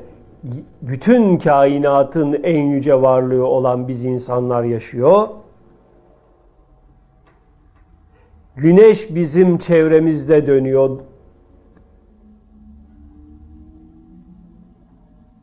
bütün 0.82 1.38
kainatın 1.38 2.34
en 2.44 2.62
yüce 2.62 3.02
varlığı 3.02 3.46
olan 3.46 3.88
biz 3.88 4.06
insanlar 4.06 4.64
yaşıyor. 4.64 5.28
Güneş 8.56 9.16
bizim 9.16 9.58
çevremizde 9.58 10.48
dönüyor. 10.48 11.00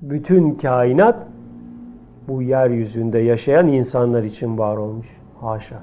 Bütün 0.01 0.55
kainat 0.55 1.30
bu 2.31 2.43
yeryüzünde 2.43 3.19
yaşayan 3.19 3.69
insanlar 3.69 4.23
için 4.23 4.59
var 4.59 4.77
olmuş. 4.77 5.07
Haşa. 5.41 5.83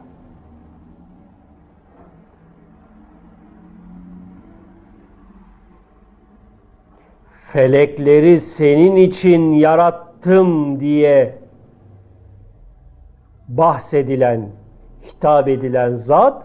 felekleri 7.53 8.39
senin 8.39 8.95
için 8.95 9.51
yarattım 9.51 10.79
diye 10.79 11.37
bahsedilen, 13.47 14.49
hitap 15.05 15.47
edilen 15.47 15.93
zat 15.93 16.43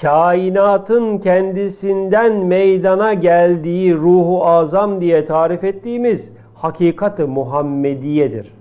kainatın 0.00 1.18
kendisinden 1.18 2.32
meydana 2.36 3.14
geldiği 3.14 3.94
ruhu 3.94 4.46
azam 4.46 5.00
diye 5.00 5.26
tarif 5.26 5.64
ettiğimiz 5.64 6.35
hakikati 6.56 7.24
Muhammediyedir. 7.24 8.52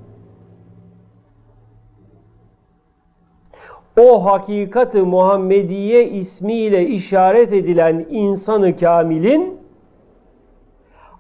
o 4.00 4.26
hakikati 4.26 4.98
Muhammediye 4.98 6.10
ismiyle 6.10 6.88
işaret 6.88 7.54
edilen 7.54 8.06
insanı 8.10 8.78
kamilin 8.78 9.58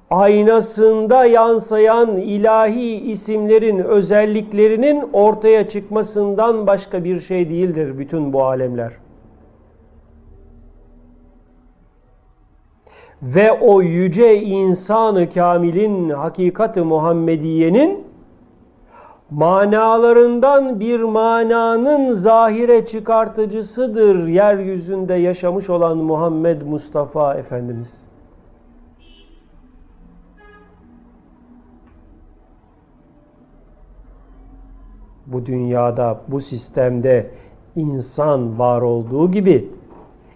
aynasında 0.10 1.26
yansıyan 1.26 2.18
ilahi 2.18 2.96
isimlerin 3.12 3.80
özelliklerinin 3.80 5.10
ortaya 5.14 5.70
çıkmasından 5.70 6.68
başka 6.68 7.04
bir 7.04 7.20
şey 7.20 7.50
değildir 7.50 8.00
bütün 8.00 8.34
bu 8.34 8.44
alemler. 8.44 8.92
Ve 13.22 13.52
o 13.52 13.82
yüce 13.82 14.42
insanı 14.42 15.30
kamilin 15.30 16.10
hakikati 16.10 16.82
Muhammediye'nin 16.82 18.06
manalarından 19.32 20.80
bir 20.80 21.00
mananın 21.00 22.14
zahire 22.14 22.86
çıkartıcısıdır 22.86 24.28
yeryüzünde 24.28 25.14
yaşamış 25.14 25.70
olan 25.70 25.98
Muhammed 25.98 26.62
Mustafa 26.62 27.36
Efendimiz. 27.36 28.06
Bu 35.26 35.46
dünyada, 35.46 36.22
bu 36.28 36.42
sistemde 36.42 37.32
insan 37.76 38.60
var 38.60 38.82
olduğu 38.82 39.32
gibi, 39.32 39.70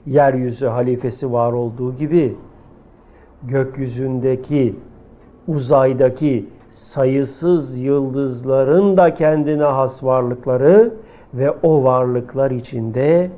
yeryüzü 0.06 0.68
halifesi 0.68 1.32
var 1.32 1.54
olduğu 1.54 1.96
gibi, 1.96 2.36
gökyüzündeki, 3.44 4.76
uzaydaki 5.48 6.50
sayısız 6.70 7.80
yıldızların 7.80 8.98
da 8.98 9.14
kendine 9.14 9.64
has 9.64 10.04
varlıkları 10.04 10.94
ve 11.34 11.52
o 11.52 11.84
varlıklar 11.84 12.52
içinde 12.52 13.32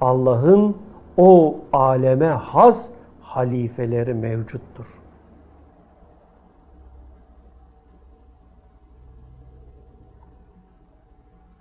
Allah'ın 0.00 0.76
o 1.16 1.60
aleme 1.72 2.26
has 2.26 2.90
halifeleri 3.20 4.14
mevcuttur. 4.14 4.86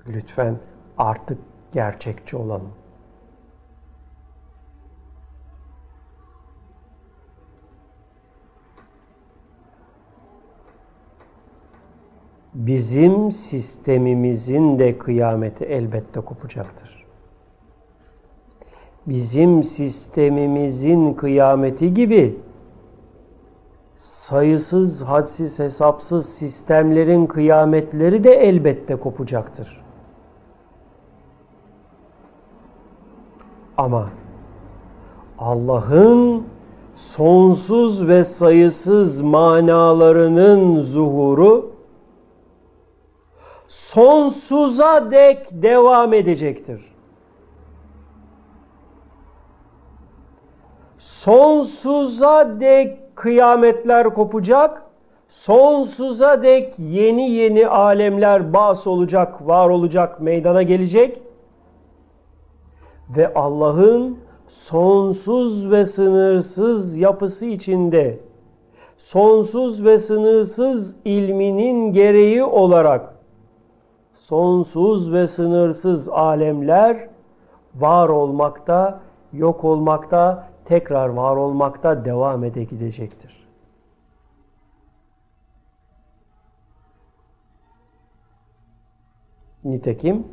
Lütfen 0.07 0.55
artık 0.97 1.37
gerçekçi 1.71 2.37
olalım. 2.37 2.80
Bizim 12.53 13.31
sistemimizin 13.31 14.79
de 14.79 14.97
kıyameti 14.97 15.65
elbette 15.65 16.19
kopacaktır. 16.19 17.05
Bizim 19.07 19.63
sistemimizin 19.63 21.13
kıyameti 21.13 21.93
gibi 21.93 22.39
sayısız, 23.99 25.01
hadsiz, 25.01 25.59
hesapsız 25.59 26.29
sistemlerin 26.29 27.25
kıyametleri 27.25 28.23
de 28.23 28.29
elbette 28.29 28.95
kopacaktır. 28.95 29.81
Ama 33.77 34.09
Allah'ın 35.39 36.43
sonsuz 36.95 38.07
ve 38.07 38.23
sayısız 38.23 39.21
manalarının 39.21 40.81
zuhuru 40.81 41.70
sonsuza 43.71 45.11
dek 45.11 45.47
devam 45.51 46.13
edecektir. 46.13 46.81
Sonsuza 50.97 52.59
dek 52.59 53.15
kıyametler 53.15 54.13
kopacak, 54.13 54.83
sonsuza 55.27 56.43
dek 56.43 56.79
yeni 56.79 57.31
yeni 57.31 57.67
alemler 57.67 58.53
bas 58.53 58.87
olacak, 58.87 59.47
var 59.47 59.69
olacak, 59.69 60.21
meydana 60.21 60.63
gelecek 60.63 61.21
ve 63.17 63.33
Allah'ın 63.33 64.17
sonsuz 64.47 65.71
ve 65.71 65.85
sınırsız 65.85 66.97
yapısı 66.97 67.45
içinde 67.45 68.19
sonsuz 68.97 69.85
ve 69.85 69.97
sınırsız 69.97 70.95
ilminin 71.05 71.93
gereği 71.93 72.43
olarak 72.43 73.10
sonsuz 74.31 75.13
ve 75.13 75.27
sınırsız 75.27 76.09
alemler 76.09 77.09
var 77.75 78.09
olmakta, 78.09 79.01
yok 79.33 79.63
olmakta, 79.63 80.49
tekrar 80.65 81.09
var 81.09 81.35
olmakta 81.35 82.05
devam 82.05 82.43
ede 82.43 82.63
gidecektir. 82.63 83.47
Nitekim 89.63 90.27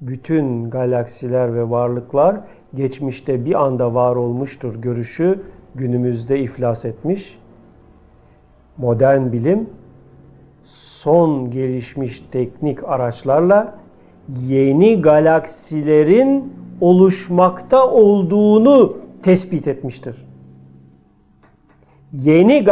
bütün 0.00 0.70
galaksiler 0.70 1.54
ve 1.54 1.70
varlıklar 1.70 2.40
geçmişte 2.74 3.44
bir 3.44 3.54
anda 3.64 3.94
var 3.94 4.16
olmuştur 4.16 4.74
görüşü 4.74 5.42
günümüzde 5.74 6.40
iflas 6.40 6.84
etmiş. 6.84 7.38
Modern 8.76 9.32
bilim 9.32 9.70
son 11.02 11.50
gelişmiş 11.50 12.22
teknik 12.32 12.84
araçlarla 12.84 13.74
yeni 14.46 15.02
galaksilerin 15.02 16.52
oluşmakta 16.80 17.90
olduğunu 17.90 18.96
tespit 19.22 19.68
etmiştir. 19.68 20.26
Yeni 22.12 22.64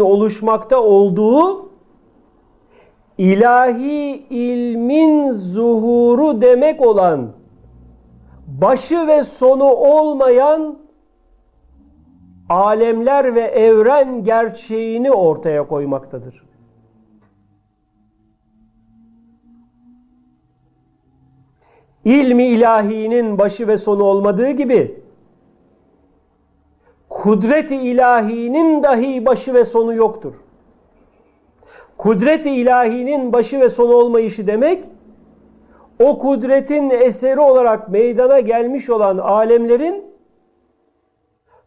oluşmakta 0.00 0.82
olduğu 0.82 1.70
ilahi 3.18 4.24
ilmin 4.30 5.32
zuhuru 5.32 6.40
demek 6.42 6.80
olan 6.80 7.32
başı 8.46 9.06
ve 9.06 9.24
sonu 9.24 9.64
olmayan 9.64 10.78
alemler 12.48 13.34
ve 13.34 13.40
evren 13.40 14.24
gerçeğini 14.24 15.12
ortaya 15.12 15.68
koymaktadır. 15.68 16.49
İlmi 22.04 22.44
ilahinin 22.44 23.38
başı 23.38 23.68
ve 23.68 23.78
sonu 23.78 24.04
olmadığı 24.04 24.50
gibi 24.50 25.00
kudret-i 27.08 27.76
ilahinin 27.76 28.82
dahi 28.82 29.26
başı 29.26 29.54
ve 29.54 29.64
sonu 29.64 29.94
yoktur. 29.94 30.34
Kudret-i 31.98 32.50
ilahinin 32.50 33.32
başı 33.32 33.60
ve 33.60 33.68
sonu 33.68 33.94
olmayışı 33.94 34.46
demek 34.46 34.84
o 36.00 36.18
kudretin 36.18 36.90
eseri 36.90 37.40
olarak 37.40 37.88
meydana 37.88 38.40
gelmiş 38.40 38.90
olan 38.90 39.18
alemlerin 39.18 40.04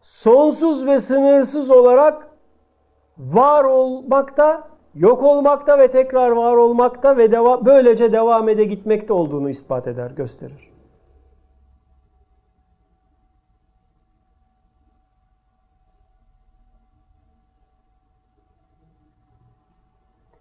sonsuz 0.00 0.86
ve 0.86 1.00
sınırsız 1.00 1.70
olarak 1.70 2.28
var 3.18 3.64
olmakta, 3.64 4.68
yok 4.94 5.22
olmakta 5.22 5.78
ve 5.78 5.90
tekrar 5.90 6.30
var 6.30 6.56
olmakta 6.56 7.16
ve 7.16 7.32
deva 7.32 7.66
böylece 7.66 8.12
devam 8.12 8.48
ede 8.48 8.64
gitmekte 8.64 9.12
olduğunu 9.12 9.50
ispat 9.50 9.86
eder, 9.86 10.10
gösterir. 10.10 10.74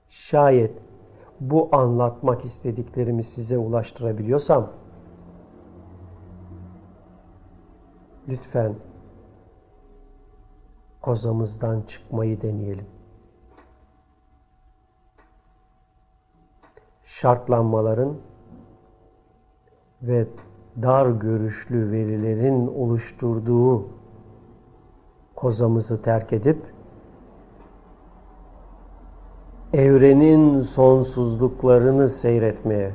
Şayet 0.10 0.72
bu 1.40 1.70
anlatmak 1.72 2.46
istediklerimi 2.46 3.24
size 3.24 3.58
ulaştırabiliyorsam 3.58 4.72
lütfen 8.28 8.76
kozamızdan 11.02 11.82
çıkmayı 11.82 12.42
deneyelim. 12.42 12.93
Şartlanmaların 17.14 18.14
ve 20.02 20.26
dar 20.82 21.08
görüşlü 21.10 21.92
verilerin 21.92 22.68
oluşturduğu 22.68 23.88
kozamızı 25.36 26.02
terk 26.02 26.34
edip 26.34 26.58
evrenin 29.74 30.62
sonsuzluklarını 30.62 32.10
seyretmeye, 32.10 32.92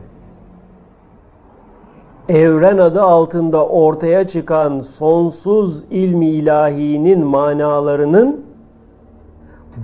evren 2.28 2.78
adı 2.78 3.02
altında 3.02 3.66
ortaya 3.66 4.26
çıkan 4.26 4.80
sonsuz 4.80 5.84
ilmi 5.90 6.28
ilahinin 6.28 7.26
manalarının 7.26 8.46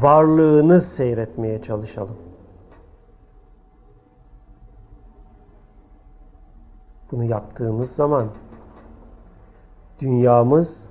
varlığını 0.01 0.80
seyretmeye 0.80 1.62
çalışalım. 1.62 2.16
Bunu 7.15 7.25
yaptığımız 7.25 7.93
zaman 7.93 8.29
dünyamız 10.01 10.91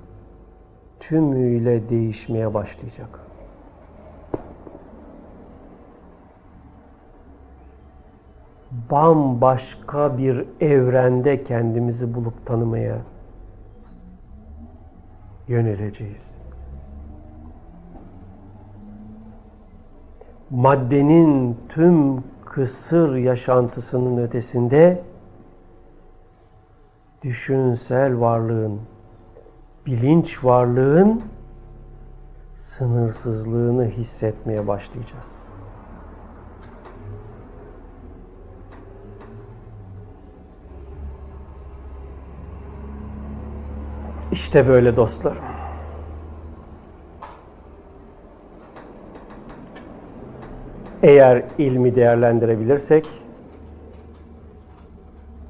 tümüyle 1.00 1.88
değişmeye 1.88 2.54
başlayacak. 2.54 3.20
bambaşka 8.90 10.18
bir 10.18 10.44
evrende 10.60 11.44
kendimizi 11.44 12.14
bulup 12.14 12.46
tanımaya 12.46 12.98
yöneleceğiz. 15.48 16.38
Maddenin 20.50 21.56
tüm 21.68 22.24
kısır 22.44 23.16
yaşantısının 23.16 24.18
ötesinde 24.18 25.02
düşünsel 27.24 28.20
varlığın, 28.20 28.80
bilinç 29.86 30.44
varlığın 30.44 31.22
sınırsızlığını 32.54 33.84
hissetmeye 33.84 34.66
başlayacağız. 34.66 35.48
İşte 44.32 44.68
böyle 44.68 44.96
dostlar. 44.96 45.38
Eğer 51.02 51.44
ilmi 51.58 51.94
değerlendirebilirsek 51.94 53.08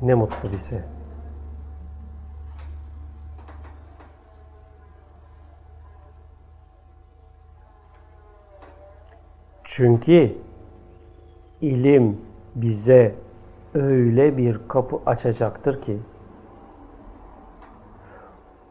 ne 0.03 0.15
mutlu 0.15 0.53
bize. 0.53 0.94
Çünkü 9.77 10.33
ilim 11.61 12.17
bize 12.55 13.15
öyle 13.75 14.37
bir 14.37 14.61
kapı 14.69 15.01
açacaktır 15.07 15.83
ki 15.83 15.99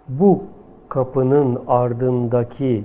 bu 0.08 0.44
kapının 0.90 1.64
ardındaki 1.68 2.84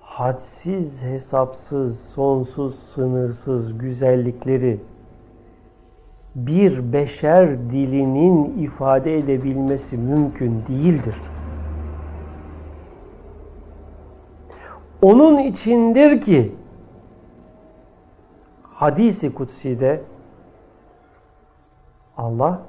hadsiz, 0.00 1.04
hesapsız, 1.04 2.08
sonsuz, 2.08 2.78
sınırsız 2.78 3.78
güzellikleri 3.78 4.80
bir 6.34 6.92
beşer 6.92 7.70
dilinin 7.70 8.58
ifade 8.58 9.18
edebilmesi 9.18 9.98
mümkün 9.98 10.62
değildir. 10.68 11.16
Onun 15.02 15.38
içindir 15.38 16.20
ki 16.20 16.59
hadisi 18.80 19.34
kutsi'de 19.34 20.02
Allah 22.16 22.62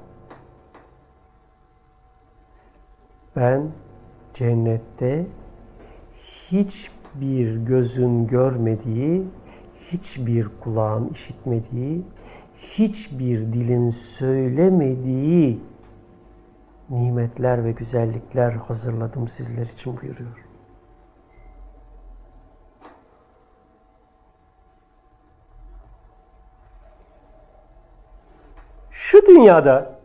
Ben 3.36 3.70
cennette 4.34 5.26
hiçbir 6.50 7.56
gözün 7.56 8.26
görmediği, 8.26 9.26
hiçbir 9.90 10.48
kulağın 10.60 11.08
işitmediği, 11.08 12.02
hiçbir 12.56 13.52
dilin 13.52 13.90
söylemediği 13.90 15.60
nimetler 16.90 17.64
ve 17.64 17.72
güzellikler 17.72 18.52
hazırladım 18.52 19.28
sizler 19.28 19.66
için 19.66 20.00
buyuruyor. 20.02 20.41
Şu 29.12 29.26
dünyada 29.26 29.98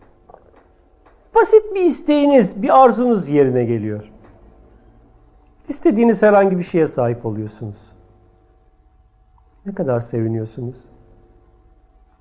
basit 1.35 1.75
bir 1.75 1.81
isteğiniz, 1.81 2.61
bir 2.61 2.83
arzunuz 2.83 3.29
yerine 3.29 3.65
geliyor. 3.65 4.11
İstediğiniz 5.67 6.23
herhangi 6.23 6.57
bir 6.57 6.63
şeye 6.63 6.87
sahip 6.87 7.25
oluyorsunuz. 7.25 7.91
Ne 9.65 9.73
kadar 9.73 9.99
seviniyorsunuz? 9.99 10.85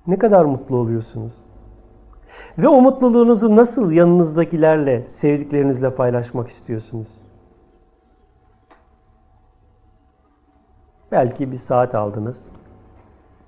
Ne 0.07 0.17
kadar 0.17 0.45
mutlu 0.45 0.75
oluyorsunuz? 0.75 1.33
Ve 2.57 2.67
o 2.67 2.81
mutluluğunuzu 2.81 3.55
nasıl 3.55 3.91
yanınızdakilerle, 3.91 5.07
sevdiklerinizle 5.07 5.95
paylaşmak 5.95 6.47
istiyorsunuz? 6.47 7.21
Belki 11.11 11.51
bir 11.51 11.57
saat 11.57 11.95
aldınız. 11.95 12.51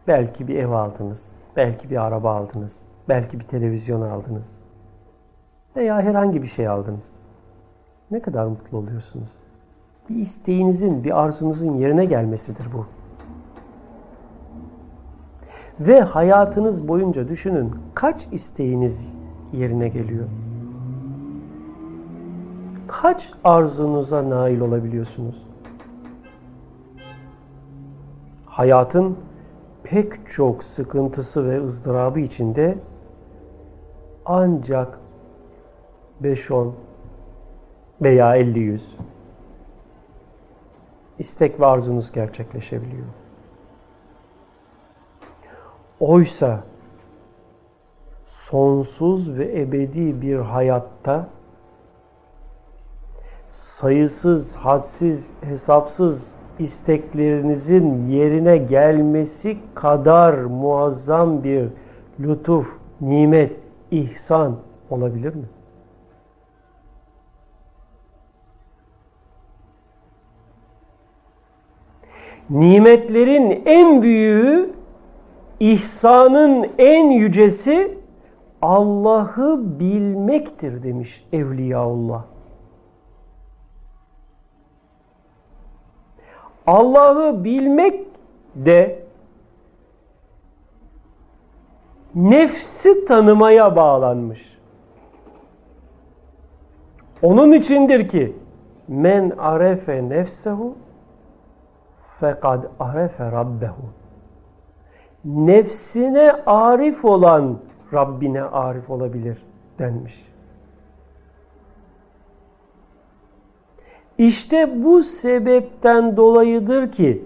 Belki 0.07 0.47
bir 0.47 0.55
ev 0.55 0.69
aldınız. 0.69 1.35
Belki 1.55 1.89
bir 1.89 2.05
araba 2.05 2.35
aldınız. 2.35 2.88
Belki 3.10 3.39
bir 3.39 3.45
televizyon 3.45 4.01
aldınız. 4.01 4.60
Veya 5.76 6.01
herhangi 6.01 6.41
bir 6.41 6.47
şey 6.47 6.68
aldınız. 6.68 7.14
Ne 8.12 8.20
kadar 8.20 8.45
mutlu 8.45 8.78
oluyorsunuz? 8.78 9.32
Bir 10.10 10.16
isteğinizin, 10.16 11.03
bir 11.03 11.20
arzunuzun 11.24 11.74
yerine 11.74 12.05
gelmesidir 12.05 12.68
bu. 12.74 12.86
Ve 15.80 16.01
hayatınız 16.01 16.88
boyunca 16.88 17.28
düşünün 17.28 17.76
kaç 17.93 18.28
isteğiniz 18.32 19.14
yerine 19.53 19.88
geliyor? 19.88 20.26
Kaç 22.88 23.32
arzunuza 23.43 24.30
nail 24.30 24.60
olabiliyorsunuz? 24.60 25.47
Hayatın 28.45 29.18
pek 29.84 30.30
çok 30.30 30.64
sıkıntısı 30.64 31.49
ve 31.49 31.64
ızdırabı 31.64 32.20
içinde 32.20 32.78
ancak 34.26 34.99
5-10 36.24 36.72
veya 38.01 38.38
50-100 38.38 38.80
istek 41.20 41.59
ve 41.59 41.65
arzunuz 41.65 42.11
gerçekleşebiliyor. 42.11 43.05
Oysa 45.99 46.63
sonsuz 48.26 49.38
ve 49.38 49.61
ebedi 49.61 50.22
bir 50.22 50.38
hayatta 50.38 51.28
sayısız, 53.49 54.55
hadsiz, 54.55 55.34
hesapsız 55.41 56.38
isteklerinizin 56.59 58.07
yerine 58.07 58.57
gelmesi 58.57 59.57
kadar 59.76 60.34
muazzam 60.34 61.43
bir 61.43 61.67
lütuf, 62.20 62.67
nimet, 63.01 63.51
ihsan 63.91 64.55
olabilir 64.89 65.35
mi? 65.35 65.45
Nimetlerin 72.49 73.63
en 73.65 74.01
büyüğü 74.01 74.79
İhsanın 75.59 76.67
en 76.77 77.09
yücesi 77.09 77.97
Allah'ı 78.61 79.79
bilmektir 79.79 80.83
demiş 80.83 81.27
Evliyaullah. 81.33 82.23
Allah'ı 86.67 87.43
bilmek 87.43 88.05
de 88.55 89.03
nefsi 92.16 93.05
tanımaya 93.05 93.76
bağlanmış. 93.76 94.60
Onun 97.22 97.51
içindir 97.51 98.10
ki 98.10 98.36
men 98.88 99.30
arefe 99.30 100.10
nefsehu 100.10 100.76
fekad 102.20 102.64
arefe 102.80 103.32
rabbehu 103.32 103.99
nefsine 105.26 106.32
arif 106.45 107.05
olan 107.05 107.57
Rabbine 107.93 108.43
arif 108.43 108.89
olabilir 108.89 109.38
denmiş. 109.80 110.26
İşte 114.18 114.84
bu 114.84 115.01
sebepten 115.01 116.18
dolayıdır 116.18 116.91
ki 116.91 117.26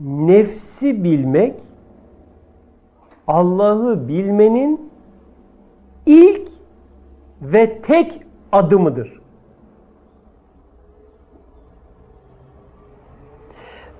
nefsi 0.00 1.04
bilmek 1.04 1.62
Allah'ı 3.30 4.08
bilmenin 4.08 4.90
ilk 6.06 6.48
ve 7.42 7.82
tek 7.82 8.22
adımıdır. 8.52 9.20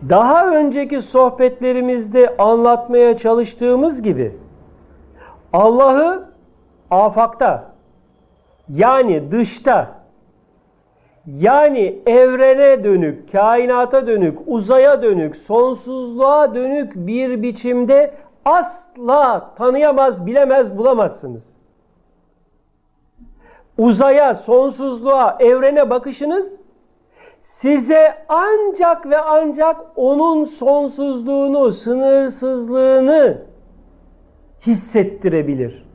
Daha 0.09 0.47
önceki 0.47 1.03
sohbetlerimizde 1.03 2.37
anlatmaya 2.37 3.17
çalıştığımız 3.17 4.03
gibi 4.03 4.37
Allah'ı 5.53 6.31
afakta 6.91 7.73
yani 8.69 9.33
dışta 9.33 10.01
yani 11.27 12.03
evrene 12.07 12.85
dönük, 12.85 13.33
kainata 13.33 14.07
dönük, 14.07 14.39
uzaya 14.47 15.03
dönük, 15.03 15.37
sonsuzluğa 15.37 16.55
dönük 16.55 16.95
bir 16.95 17.43
biçimde 17.43 18.15
asla 18.45 19.55
tanıyamaz, 19.55 20.27
bilemez, 20.27 20.79
bulamazsınız. 20.79 21.57
Uzaya, 23.79 24.35
sonsuzluğa, 24.35 25.37
evrene 25.41 25.91
bakışınız 25.91 26.61
size 27.41 28.15
ancak 28.29 29.11
ve 29.11 29.19
ancak 29.19 29.77
onun 29.97 30.45
sonsuzluğunu, 30.45 31.73
sınırsızlığını 31.73 33.43
hissettirebilir. 34.67 35.91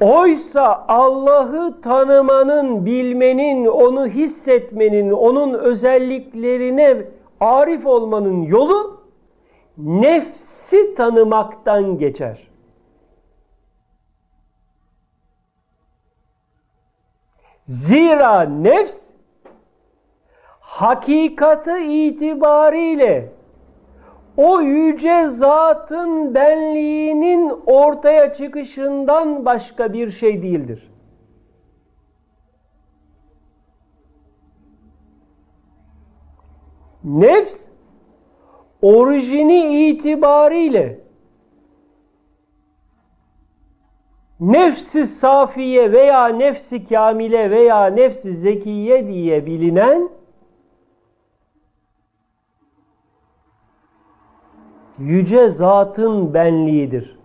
Oysa 0.00 0.84
Allah'ı 0.88 1.80
tanımanın, 1.80 2.86
bilmenin, 2.86 3.66
onu 3.66 4.06
hissetmenin, 4.06 5.10
onun 5.10 5.54
özelliklerine 5.54 7.04
arif 7.40 7.86
olmanın 7.86 8.42
yolu 8.42 9.00
nefsi 9.78 10.94
tanımaktan 10.94 11.98
geçer. 11.98 12.48
Zira 17.66 18.40
nefs 18.40 19.10
hakikati 20.60 21.78
itibariyle 21.78 23.32
o 24.36 24.60
yüce 24.60 25.26
zatın 25.26 26.34
benliğinin 26.34 27.52
ortaya 27.66 28.32
çıkışından 28.32 29.44
başka 29.44 29.92
bir 29.92 30.10
şey 30.10 30.42
değildir. 30.42 30.95
Nefs 37.06 37.68
orijini 38.82 39.88
itibariyle 39.88 41.00
nefsi 44.40 45.06
safiye 45.06 45.92
veya 45.92 46.26
nefsi 46.26 46.84
kamile 46.84 47.50
veya 47.50 47.86
nefsi 47.86 48.32
zekiye 48.32 49.06
diye 49.06 49.46
bilinen 49.46 50.10
yüce 54.98 55.48
zatın 55.48 56.34
benliğidir. 56.34 57.15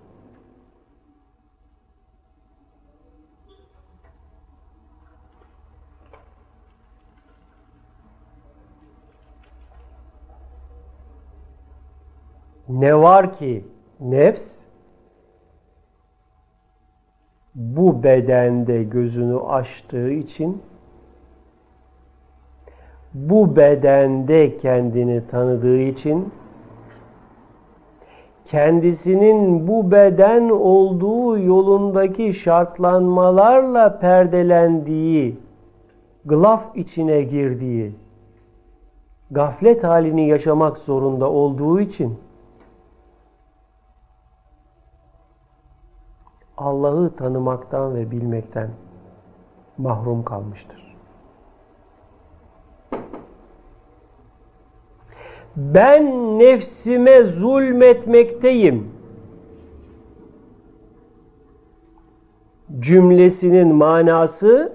Ne 12.71 12.99
var 12.99 13.33
ki 13.33 13.65
nefs 13.99 14.59
bu 17.55 18.03
bedende 18.03 18.83
gözünü 18.83 19.39
açtığı 19.39 20.11
için 20.11 20.61
bu 23.13 23.55
bedende 23.55 24.57
kendini 24.57 25.27
tanıdığı 25.27 25.79
için 25.79 26.31
kendisinin 28.45 29.67
bu 29.67 29.91
beden 29.91 30.49
olduğu 30.49 31.39
yolundaki 31.39 32.33
şartlanmalarla 32.33 33.99
perdelendiği, 33.99 35.37
glaf 36.25 36.77
içine 36.77 37.21
girdiği, 37.21 37.95
gaflet 39.31 39.83
halini 39.83 40.27
yaşamak 40.27 40.77
zorunda 40.77 41.29
olduğu 41.29 41.79
için 41.79 42.17
Allah'ı 46.61 47.15
tanımaktan 47.15 47.95
ve 47.95 48.11
bilmekten 48.11 48.69
mahrum 49.77 50.23
kalmıştır. 50.23 50.95
Ben 55.55 56.39
nefsime 56.39 57.23
zulmetmekteyim. 57.23 58.91
Cümlesinin 62.79 63.75
manası 63.75 64.73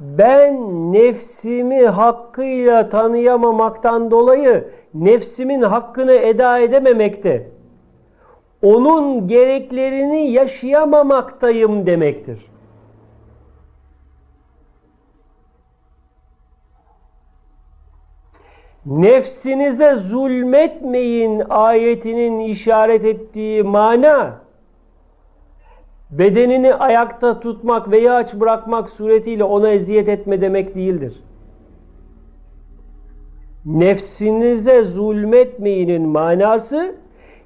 ben 0.00 0.54
nefsimi 0.92 1.86
hakkıyla 1.86 2.88
tanıyamamaktan 2.88 4.10
dolayı 4.10 4.68
nefsimin 4.94 5.62
hakkını 5.62 6.12
eda 6.12 6.58
edememekte. 6.58 7.50
Onun 8.62 9.28
gereklerini 9.28 10.30
yaşayamamaktayım 10.30 11.86
demektir. 11.86 12.52
Nefsinize 18.86 19.94
zulmetmeyin 19.94 21.42
ayetinin 21.48 22.38
işaret 22.38 23.04
ettiği 23.04 23.62
mana 23.62 24.40
bedenini 26.10 26.74
ayakta 26.74 27.40
tutmak 27.40 27.90
veya 27.90 28.14
aç 28.14 28.34
bırakmak 28.34 28.90
suretiyle 28.90 29.44
ona 29.44 29.70
eziyet 29.70 30.08
etme 30.08 30.40
demek 30.40 30.74
değildir. 30.74 31.22
Nefsinize 33.64 34.84
zulmetmeyinin 34.84 36.08
manası 36.08 37.01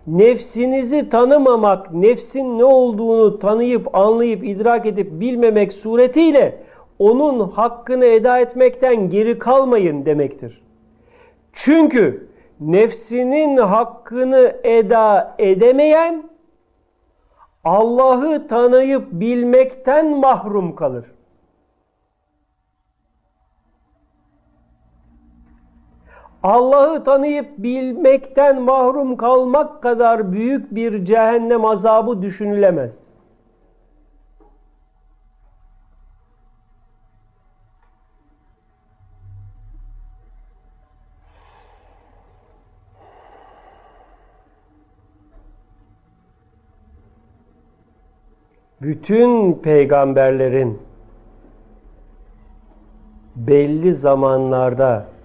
nefsinizi 0.07 1.09
tanımamak, 1.09 1.93
nefsin 1.93 2.59
ne 2.59 2.65
olduğunu 2.65 3.39
tanıyıp, 3.39 3.95
anlayıp, 3.95 4.45
idrak 4.45 4.87
edip 4.87 5.21
bilmemek 5.21 5.73
suretiyle 5.73 6.63
onun 6.99 7.49
hakkını 7.49 8.05
eda 8.05 8.39
etmekten 8.39 9.11
geri 9.11 9.39
kalmayın 9.39 10.07
demektir. 10.07 10.63
Çünkü 11.53 12.29
nefsinin 12.61 13.57
hakkını 13.57 14.57
eda 14.65 15.35
edemeyen 15.39 16.25
Allah'ı 17.65 18.49
tanıyıp 18.49 19.05
bilmekten 19.13 20.17
mahrum 20.17 20.75
kalır. 20.75 21.16
Allah'ı 26.47 27.05
tanıyıp 27.05 27.59
bilmekten 27.59 28.63
mahrum 28.63 29.17
kalmak 29.17 29.83
kadar 29.83 30.33
büyük 30.33 30.75
bir 30.75 31.05
cehennem 31.05 31.65
azabı 31.65 32.23
düşünülemez. 32.23 33.07
bütün 48.81 49.55
peygamberlerin 49.55 50.83
belli 53.37 53.95
zamanlarda 53.95 55.16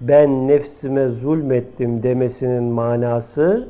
ben 0.00 0.48
nefsime 0.48 1.08
zulmettim 1.08 2.02
demesinin 2.02 2.64
manası 2.64 3.68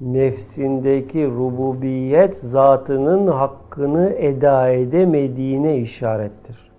nefsindeki 0.00 1.26
rububiyet 1.26 2.36
zatının 2.36 3.26
hakkını 3.26 4.10
eda 4.10 4.68
edemediğine 4.68 5.78
işarettir. 5.78 6.70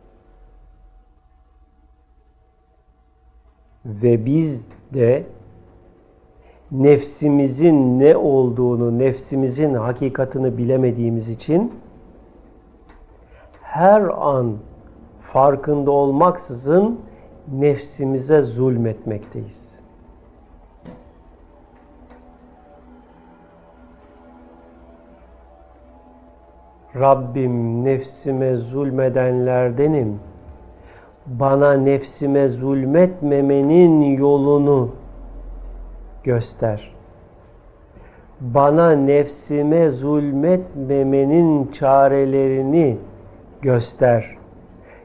Ve 3.85 4.25
biz 4.25 4.69
de 4.93 5.23
nefsimizin 6.71 7.99
ne 7.99 8.17
olduğunu, 8.17 8.99
nefsimizin 8.99 9.73
hakikatını 9.73 10.57
bilemediğimiz 10.57 11.29
için 11.29 11.73
her 13.61 14.01
an 14.01 14.57
farkında 15.21 15.91
olmaksızın 15.91 16.99
nefsimize 17.47 18.41
zulmetmekteyiz. 18.41 19.71
Rabbim 26.95 27.85
nefsime 27.85 28.57
zulmedenlerdenim. 28.57 30.19
Bana 31.25 31.73
nefsime 31.73 32.47
zulmetmemenin 32.47 34.01
yolunu 34.01 34.89
göster. 36.23 36.91
Bana 38.41 38.91
nefsime 38.91 39.89
zulmetmemenin 39.89 41.71
çarelerini 41.71 42.97
göster. 43.61 44.40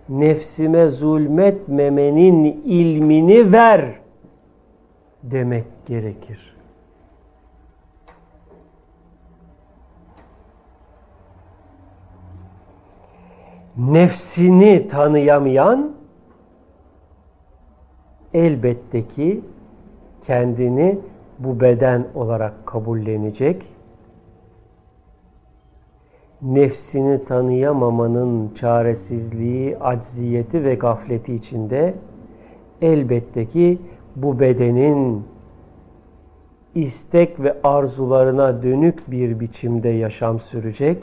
Nefsime 0.08 0.88
zulmetmemenin 0.88 2.44
ilmini 2.64 3.52
ver 3.52 3.94
demek 5.22 5.64
gerekir. 5.86 6.56
Nefsini 13.76 14.88
tanıyamayan 14.88 15.92
elbette 18.34 19.08
ki 19.08 19.40
kendini 20.26 20.98
bu 21.38 21.60
beden 21.60 22.06
olarak 22.14 22.66
kabullenecek. 22.66 23.75
Nefsini 26.46 27.24
tanıyamamanın 27.24 28.54
çaresizliği, 28.54 29.78
acziyeti 29.78 30.64
ve 30.64 30.74
gafleti 30.74 31.34
içinde 31.34 31.94
elbette 32.82 33.46
ki 33.46 33.78
bu 34.16 34.40
bedenin 34.40 35.24
istek 36.74 37.40
ve 37.40 37.56
arzularına 37.62 38.62
dönük 38.62 39.10
bir 39.10 39.40
biçimde 39.40 39.88
yaşam 39.88 40.40
sürecek. 40.40 41.02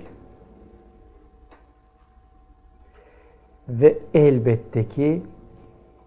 Ve 3.69 3.97
elbette 4.13 4.87
ki 4.87 5.21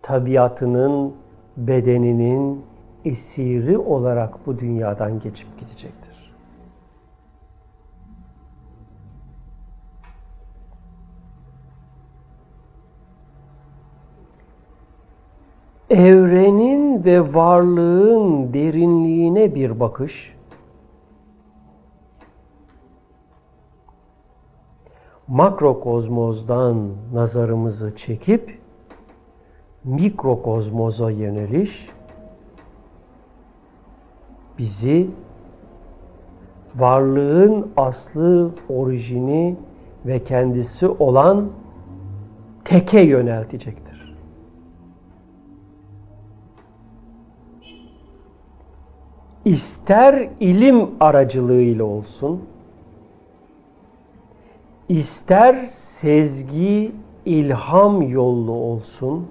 tabiatının, 0.03 1.14
bedeninin, 1.57 2.62
esiri 3.05 3.78
olarak 3.78 4.47
bu 4.47 4.59
dünyadan 4.59 5.20
geçip 5.20 5.59
gidecektir. 5.61 6.06
Evrenin 15.91 17.05
ve 17.05 17.34
varlığın 17.34 18.55
derinliğine 18.55 19.55
bir 19.55 19.80
bakış, 19.80 20.37
makrokozmozdan 25.28 26.89
nazarımızı 27.12 27.97
çekip 27.97 28.59
mikrokozmoza 29.84 31.11
yöneliş 31.11 31.89
bizi 34.59 35.11
varlığın 36.76 37.72
aslı, 37.76 38.51
orijini 38.68 39.57
ve 40.07 40.24
kendisi 40.24 40.89
olan 40.89 41.49
teke 42.64 43.01
yöneltecektir. 43.01 43.86
İster 49.47 50.29
ilim 50.41 50.91
aracılığıyla 51.01 51.85
olsun, 51.85 52.45
ister 54.89 55.67
sezgi, 55.67 56.93
ilham 57.25 58.03
yollu 58.03 58.53
olsun, 58.53 59.29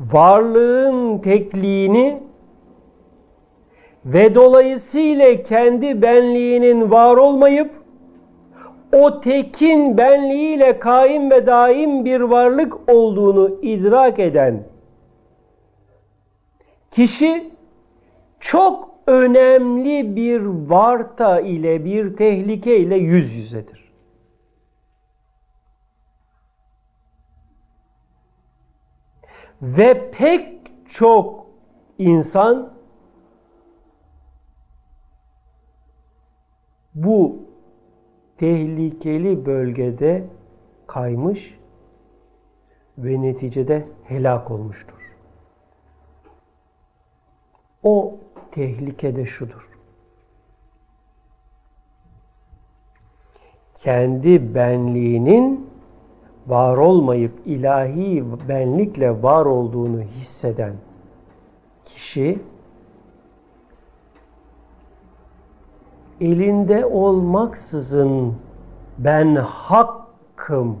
varlığın 0.00 1.18
tekliğini 1.18 2.22
ve 4.04 4.34
dolayısıyla 4.34 5.42
kendi 5.42 6.02
benliğinin 6.02 6.90
var 6.90 7.16
olmayıp 7.16 7.70
o 8.92 9.20
tekin 9.20 9.96
benliğiyle 9.96 10.78
kaim 10.78 11.30
ve 11.30 11.46
daim 11.46 12.04
bir 12.04 12.20
varlık 12.20 12.90
olduğunu 12.90 13.50
idrak 13.62 14.18
eden 14.18 14.71
kişi 16.92 17.50
çok 18.40 18.90
önemli 19.06 20.16
bir 20.16 20.40
varta 20.40 21.40
ile 21.40 21.84
bir 21.84 22.16
tehlike 22.16 22.78
ile 22.78 22.96
yüz 22.96 23.34
yüzedir. 23.34 23.92
Ve 29.62 30.10
pek 30.10 30.72
çok 30.88 31.46
insan 31.98 32.72
bu 36.94 37.38
tehlikeli 38.38 39.46
bölgede 39.46 40.24
kaymış 40.86 41.58
ve 42.98 43.22
neticede 43.22 43.88
helak 44.04 44.50
olmuştur. 44.50 45.01
O 47.82 48.14
tehlike 48.50 49.16
de 49.16 49.26
şudur. 49.26 49.68
Kendi 53.74 54.54
benliğinin 54.54 55.70
var 56.46 56.76
olmayıp 56.76 57.32
ilahi 57.46 58.24
benlikle 58.48 59.22
var 59.22 59.46
olduğunu 59.46 60.00
hisseden 60.00 60.74
kişi 61.84 62.38
elinde 66.20 66.86
olmaksızın 66.86 68.36
ben 68.98 69.34
hakkım 69.36 70.78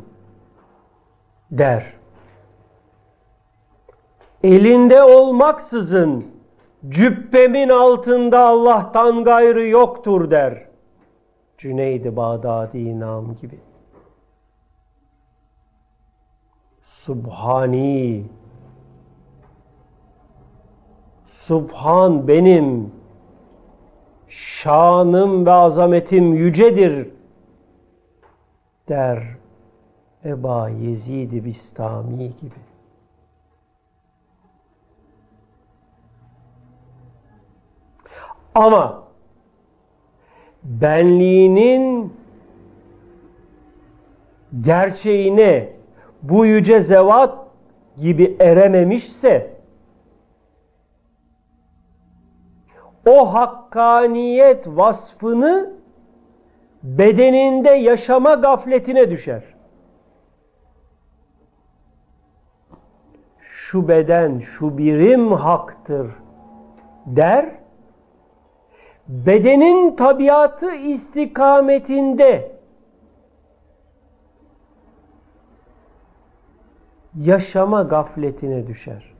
der. 1.50 1.92
Elinde 4.42 5.02
olmaksızın 5.02 6.24
cübbemin 6.88 7.68
altında 7.68 8.40
Allah'tan 8.40 9.24
gayrı 9.24 9.66
yoktur 9.66 10.30
der. 10.30 10.64
Cüneydi 11.58 12.16
Bağdadi 12.16 13.00
nam 13.00 13.36
gibi. 13.36 13.58
Subhani 16.82 18.24
Subhan 21.26 22.28
benim 22.28 22.92
şanım 24.28 25.46
ve 25.46 25.50
azametim 25.50 26.34
yücedir 26.34 27.08
der 28.88 29.22
Eba 30.24 30.68
Yezid-i 30.68 31.44
Bistami 31.44 32.18
gibi. 32.18 32.71
Ama 38.54 39.02
benliğinin 40.64 42.16
gerçeğine 44.60 45.72
bu 46.22 46.46
yüce 46.46 46.80
zevat 46.80 47.38
gibi 48.00 48.36
erememişse 48.40 49.52
o 53.06 53.34
hakkaniyet 53.34 54.66
vasfını 54.66 55.74
bedeninde 56.82 57.70
yaşama 57.70 58.34
gafletine 58.34 59.10
düşer. 59.10 59.42
Şu 63.40 63.88
beden, 63.88 64.38
şu 64.38 64.78
birim 64.78 65.32
haktır 65.32 66.10
der. 67.06 67.61
Bedenin 69.08 69.96
tabiatı 69.96 70.74
istikametinde 70.74 72.52
yaşama 77.14 77.82
gafletine 77.82 78.66
düşer. 78.66 79.12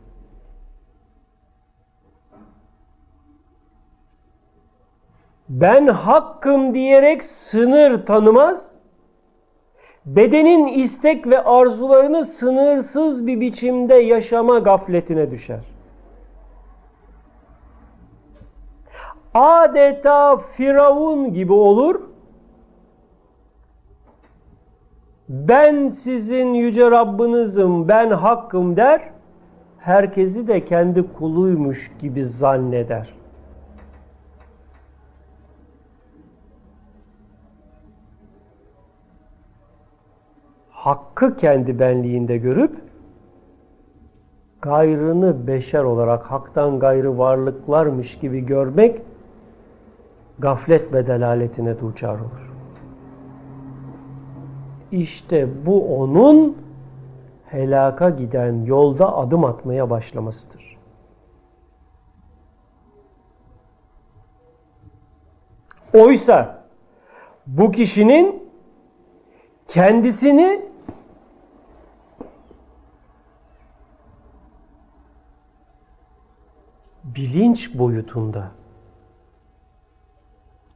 ben 5.60 5.86
hakkım 5.86 6.74
diyerek 6.74 7.24
sınır 7.24 8.06
tanımaz, 8.06 8.74
bedenin 10.06 10.66
istek 10.66 11.26
ve 11.26 11.44
arzularını 11.44 12.24
sınırsız 12.24 13.26
bir 13.26 13.40
biçimde 13.40 13.94
yaşama 13.94 14.58
gafletine 14.58 15.30
düşer. 15.30 15.71
Adeta 19.34 20.36
Firavun 20.36 21.32
gibi 21.34 21.52
olur, 21.52 22.00
ben 25.28 25.88
sizin 25.88 26.54
yüce 26.54 26.90
Rabbinizim, 26.90 27.88
ben 27.88 28.10
hakkım 28.10 28.76
der, 28.76 29.10
herkesi 29.78 30.48
de 30.48 30.64
kendi 30.64 31.12
kuluymuş 31.12 31.92
gibi 32.00 32.24
zanneder. 32.24 33.22
hakkı 40.82 41.36
kendi 41.36 41.78
benliğinde 41.78 42.36
görüp 42.36 42.76
gayrını 44.62 45.46
beşer 45.46 45.84
olarak 45.84 46.22
haktan 46.22 46.78
gayrı 46.78 47.18
varlıklarmış 47.18 48.18
gibi 48.18 48.46
görmek 48.46 49.02
gaflet 50.42 50.92
ve 50.92 51.06
delaletine 51.06 51.80
duçar 51.80 52.14
olur. 52.14 52.52
İşte 54.92 55.66
bu 55.66 56.00
onun 56.00 56.56
helaka 57.46 58.10
giden 58.10 58.64
yolda 58.64 59.16
adım 59.16 59.44
atmaya 59.44 59.90
başlamasıdır. 59.90 60.78
Oysa 65.94 66.64
bu 67.46 67.72
kişinin 67.72 68.42
kendisini 69.68 70.62
bilinç 77.04 77.78
boyutunda, 77.78 78.50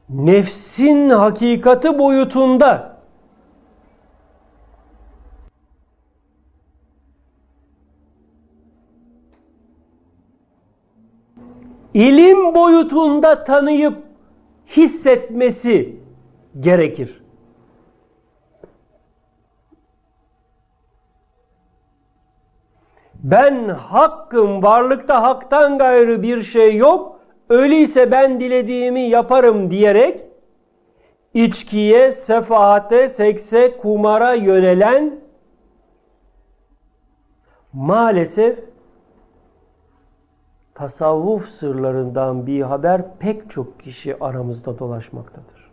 nefsin 0.09 1.09
hakikati 1.09 1.99
boyutunda 1.99 2.97
ilim 11.93 12.55
boyutunda 12.55 13.43
tanıyıp 13.43 14.03
hissetmesi 14.67 15.99
gerekir. 16.59 17.21
ben 23.31 23.69
hakkım, 23.69 24.63
varlıkta 24.63 25.21
haktan 25.21 25.77
gayrı 25.77 26.23
bir 26.23 26.41
şey 26.41 26.75
yok, 26.75 27.16
öyleyse 27.49 28.11
ben 28.11 28.39
dilediğimi 28.39 29.01
yaparım 29.01 29.71
diyerek 29.71 30.23
içkiye, 31.33 32.11
sefahate, 32.11 33.09
sekse, 33.09 33.77
kumara 33.77 34.33
yönelen 34.33 35.19
maalesef 37.73 38.59
tasavvuf 40.75 41.49
sırlarından 41.49 42.47
bir 42.47 42.61
haber 42.61 43.17
pek 43.19 43.49
çok 43.49 43.79
kişi 43.79 44.23
aramızda 44.23 44.79
dolaşmaktadır. 44.79 45.71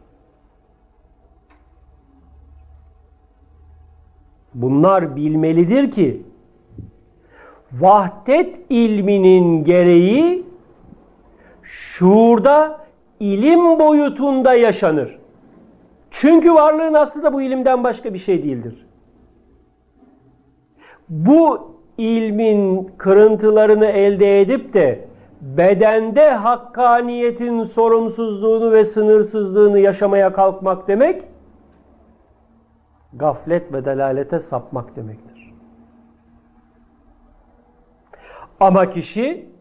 Bunlar 4.55 5.17
bilmelidir 5.17 5.91
ki 5.91 6.23
vahdet 7.73 8.61
ilminin 8.71 9.65
gereği 9.65 10.44
şuurda 11.65 12.81
ilim 13.21 13.79
boyutunda 13.79 14.55
yaşanır. 14.55 15.19
Çünkü 16.11 16.55
varlığın 16.55 16.95
aslında 16.95 17.33
bu 17.33 17.43
ilimden 17.43 17.85
başka 17.85 18.15
bir 18.15 18.19
şey 18.19 18.43
değildir. 18.43 18.87
Bu 21.09 21.75
ilmin 21.99 22.91
kırıntılarını 22.99 23.87
elde 23.87 24.41
edip 24.41 24.73
de 24.75 25.09
bedende 25.41 26.31
hakkaniyetin 26.31 27.63
sorumsuzluğunu 27.63 28.73
ve 28.73 28.85
sınırsızlığını 28.85 29.79
yaşamaya 29.79 30.33
kalkmak 30.33 30.89
demek 30.89 31.23
gaflet 33.13 33.73
ve 33.73 33.85
delalete 33.85 34.39
sapmak 34.39 34.97
demektir. 34.97 35.55
Ama 38.61 38.91
kişi 38.91 39.54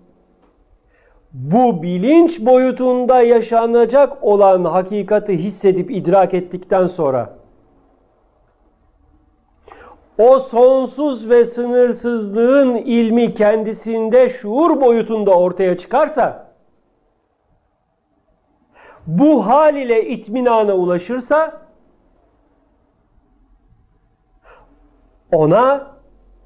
bu 1.34 1.84
bilinç 1.84 2.46
boyutunda 2.46 3.22
yaşanacak 3.22 4.24
olan 4.24 4.66
hakikati 4.66 5.38
hissedip 5.38 5.92
idrak 5.92 6.34
ettikten 6.34 6.88
sonra 6.88 7.38
o 10.18 10.40
sonsuz 10.40 11.30
ve 11.30 11.46
sınırsızlığın 11.46 12.76
ilmi 12.76 13.34
kendisinde 13.34 14.30
şuur 14.30 14.82
boyutunda 14.82 15.32
ortaya 15.32 15.78
çıkarsa 15.78 16.54
bu 19.08 19.48
hal 19.48 19.76
ile 19.76 20.08
itminana 20.10 20.74
ulaşırsa 20.74 21.62
ona 25.32 25.94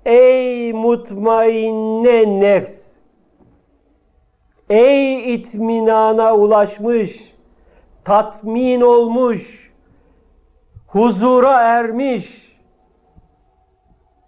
ey 0.06 0.74
mutmainne 0.74 2.40
nefs 2.40 2.97
ey 4.70 5.34
itminana 5.34 6.36
ulaşmış 6.36 7.34
tatmin 8.04 8.82
olmuş 8.82 9.74
huzura 10.88 11.62
ermiş 11.62 12.58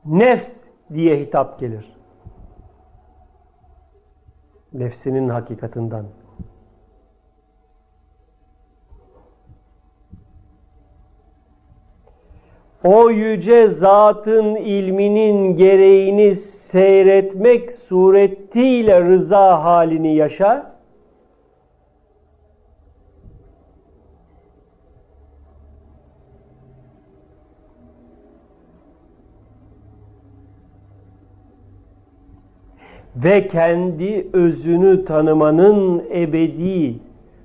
nefs 0.06 0.64
diye 0.94 1.20
hitap 1.20 1.60
gelir. 1.60 1.96
Nefsinin 4.74 5.30
hakikatinden. 5.30 6.06
O 12.84 13.10
yüce 13.10 13.68
zatın 13.68 14.56
ilminin 14.56 15.56
gereğini 15.56 16.36
seyretmek 16.36 17.72
suretiyle 17.72 19.02
rıza 19.02 19.64
halini 19.64 20.16
yaşa. 20.16 20.80
Ve 33.16 33.48
kendi 33.48 34.30
özünü 34.34 35.06
tanımanın 35.06 36.04
ebedi, 36.14 37.00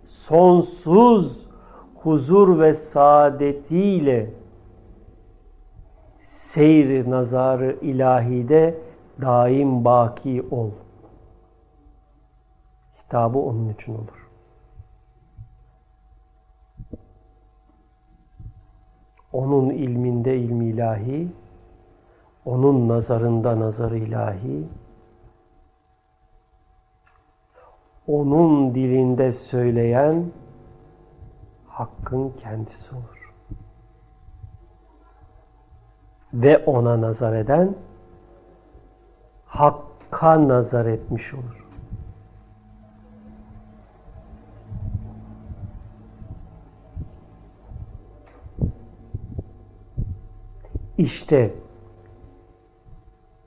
sonsuz 0.06 1.47
huzur 1.94 2.59
ve 2.59 2.74
saadetiyle 2.74 4.44
seyri 6.25 7.11
nazarı 7.11 7.79
ilahide 7.81 8.79
daim 9.21 9.85
baki 9.85 10.47
ol. 10.51 10.71
Hitabı 12.99 13.39
onun 13.39 13.69
için 13.69 13.95
olur. 13.95 14.31
Onun 19.33 19.71
ilminde 19.71 20.37
ilmi 20.39 20.67
ilahi, 20.67 21.29
onun 22.45 22.89
nazarında 22.89 23.61
nazar 23.61 23.91
ilahi, 23.91 24.69
onun 28.07 28.75
dilinde 28.75 29.33
söyleyen 29.33 30.33
Hakk'ın 31.67 32.31
kendisi 32.31 32.95
olur. 32.95 33.24
Ve 36.35 36.59
ona 36.59 37.01
nazar 37.01 37.32
eden 37.36 37.74
Hakk'a 39.47 40.48
nazar 40.48 40.86
etmiş 40.86 41.35
olur. 41.35 41.65
İşte 50.98 51.55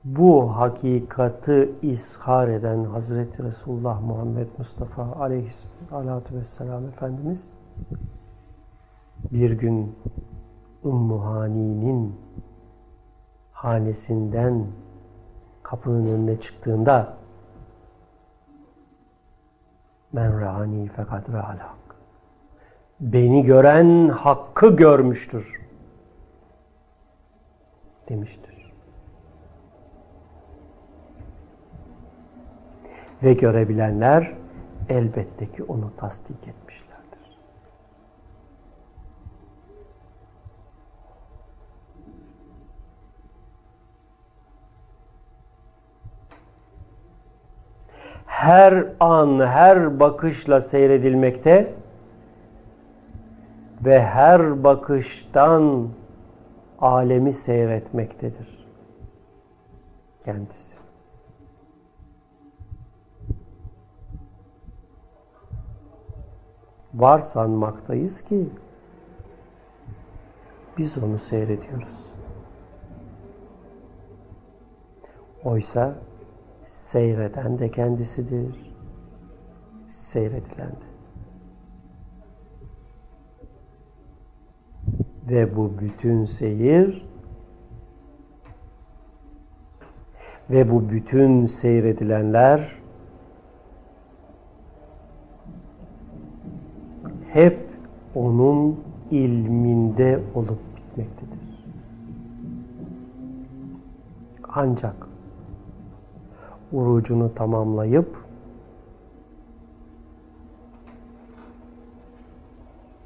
bu 0.03 0.55
hakikati 0.55 1.71
izhar 1.81 2.47
eden 2.47 2.83
Hazreti 2.83 3.43
Resulullah 3.43 4.01
Muhammed 4.01 4.47
Mustafa 4.57 5.03
aleyhissalatu 5.03 6.35
vesselam 6.35 6.85
Efendimiz 6.85 7.49
bir 9.31 9.51
gün 9.51 9.95
Ummu 10.83 11.25
Hani'nin 11.25 12.26
hanesinden 13.57 14.67
kapının 15.63 16.07
önüne 16.07 16.39
çıktığında 16.39 17.17
men 20.13 20.41
rani 20.41 20.89
fakat 20.95 21.29
hak. 21.59 21.77
Beni 22.99 23.43
gören 23.43 24.09
hakkı 24.09 24.75
görmüştür 24.75 25.61
demiştir. 28.09 28.73
Ve 33.23 33.33
görebilenler 33.33 34.33
elbette 34.89 35.51
ki 35.51 35.63
onu 35.63 35.91
tasdik 35.97 36.47
etmişler. 36.47 36.86
Her 48.37 48.93
an, 48.99 49.39
her 49.39 49.99
bakışla 49.99 50.59
seyredilmekte 50.59 51.73
ve 53.85 54.01
her 54.03 54.63
bakıştan 54.63 55.89
alemi 56.79 57.33
seyretmektedir 57.33 58.67
kendisi. 60.25 60.77
Var 66.93 67.19
sanmaktayız 67.19 68.21
ki 68.21 68.49
biz 70.77 70.97
onu 70.97 71.17
seyrediyoruz. 71.17 72.11
Oysa 75.43 75.95
Seyreden 76.67 77.59
de 77.59 77.71
kendisidir. 77.71 78.75
Seyredilen 79.87 80.71
de. 80.71 80.87
Ve 85.29 85.55
bu 85.55 85.79
bütün 85.79 86.25
seyir 86.25 87.07
ve 90.49 90.71
bu 90.71 90.89
bütün 90.89 91.45
seyredilenler 91.45 92.75
hep 97.29 97.67
onun 98.15 98.79
ilminde 99.11 100.19
olup 100.35 100.59
bitmektedir. 100.77 101.67
Ancak 104.43 105.06
urucunu 106.71 107.35
tamamlayıp 107.35 108.27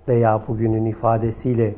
veya 0.07 0.41
bugünün 0.47 0.85
ifadesiyle 0.85 1.75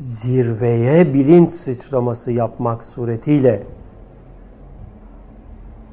zirveye 0.00 1.14
bilinç 1.14 1.50
sıçraması 1.50 2.32
yapmak 2.32 2.84
suretiyle 2.84 3.62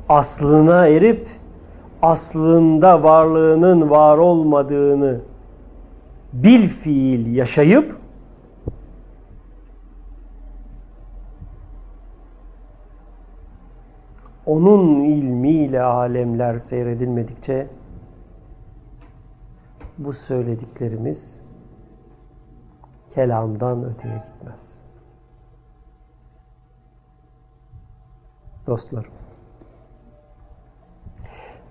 aslına 0.09 0.87
erip 0.87 1.27
aslında 2.01 3.03
varlığının 3.03 3.89
var 3.89 4.17
olmadığını 4.17 5.19
bil 6.33 6.69
fiil 6.69 7.35
yaşayıp 7.35 7.97
onun 14.47 15.03
ilmiyle 15.03 15.81
alemler 15.81 16.57
seyredilmedikçe 16.57 17.67
bu 19.97 20.13
söylediklerimiz 20.13 21.41
kelamdan 23.09 23.83
öteye 23.83 24.17
gitmez. 24.17 24.81
Dostlarım, 28.67 29.11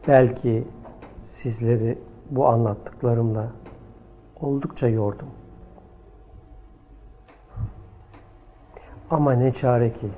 belki 0.09 0.69
sizleri 1.23 1.99
bu 2.31 2.49
anlattıklarımla 2.49 3.53
oldukça 4.41 4.89
yordum. 4.89 5.29
Ama 9.11 9.33
ne 9.33 9.53
çare 9.53 9.93
ki 9.93 10.09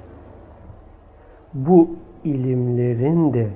bu 1.55 1.91
ilimlerin 2.29 3.35
de 3.35 3.51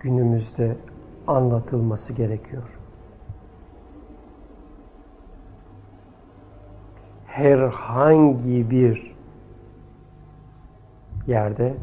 günümüzde 0.00 0.76
anlatılması 1.26 2.12
gerekiyor. 2.12 2.78
Herhangi 7.26 8.70
bir 8.70 9.16
yerde 11.26 11.74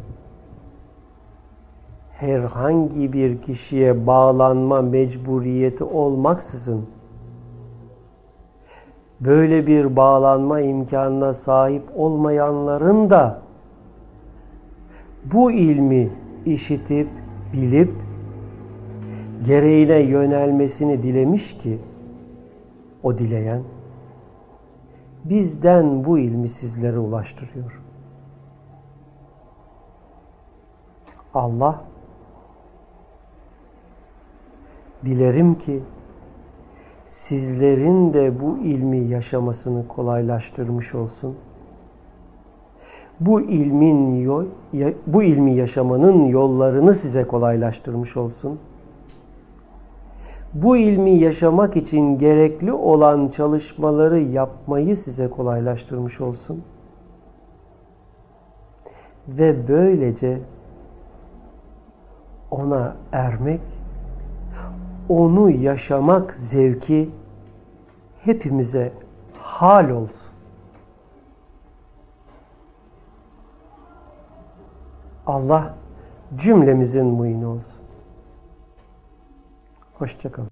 herhangi 2.11 3.13
bir 3.13 3.41
kişiye 3.41 4.07
bağlanma 4.07 4.81
mecburiyeti 4.81 5.83
olmaksızın 5.83 6.85
böyle 9.19 9.67
bir 9.67 9.95
bağlanma 9.95 10.61
imkanına 10.61 11.33
sahip 11.33 11.83
olmayanların 11.95 13.09
da 13.09 13.48
bu 15.25 15.51
ilmi 15.51 16.09
işitip 16.45 17.07
bilip 17.53 17.93
gereğine 19.45 19.99
yönelmesini 19.99 21.03
dilemiş 21.03 21.57
ki 21.57 21.79
o 23.03 23.17
dileyen 23.17 23.63
bizden 25.25 26.05
bu 26.05 26.19
ilmi 26.19 26.47
sizlere 26.47 26.99
ulaştırıyor. 26.99 27.81
Allah 31.33 31.83
dilerim 35.05 35.55
ki 35.55 35.83
sizlerin 37.05 38.13
de 38.13 38.41
bu 38.41 38.57
ilmi 38.57 38.97
yaşamasını 38.97 39.87
kolaylaştırmış 39.87 40.95
olsun. 40.95 41.37
Bu 43.19 43.41
ilmin 43.41 44.29
bu 45.07 45.23
ilmi 45.23 45.53
yaşamanın 45.53 46.25
yollarını 46.25 46.93
size 46.93 47.23
kolaylaştırmış 47.23 48.17
olsun. 48.17 48.59
Bu 50.53 50.77
ilmi 50.77 51.11
yaşamak 51.11 51.75
için 51.75 52.17
gerekli 52.17 52.73
olan 52.73 53.27
çalışmaları 53.27 54.19
yapmayı 54.19 54.95
size 54.95 55.29
kolaylaştırmış 55.29 56.21
olsun. 56.21 56.63
Ve 59.27 59.67
böylece 59.67 60.39
ona 62.51 62.95
ermek 63.11 63.61
onu 65.09 65.49
yaşamak 65.49 66.33
zevki 66.33 67.09
hepimize 68.23 68.91
hal 69.39 69.89
olsun. 69.89 70.31
Allah 75.29 75.73
cümlemizin 76.35 77.05
muyunu 77.05 77.47
olsun. 77.47 77.85
Hoşçakalın. 79.93 80.47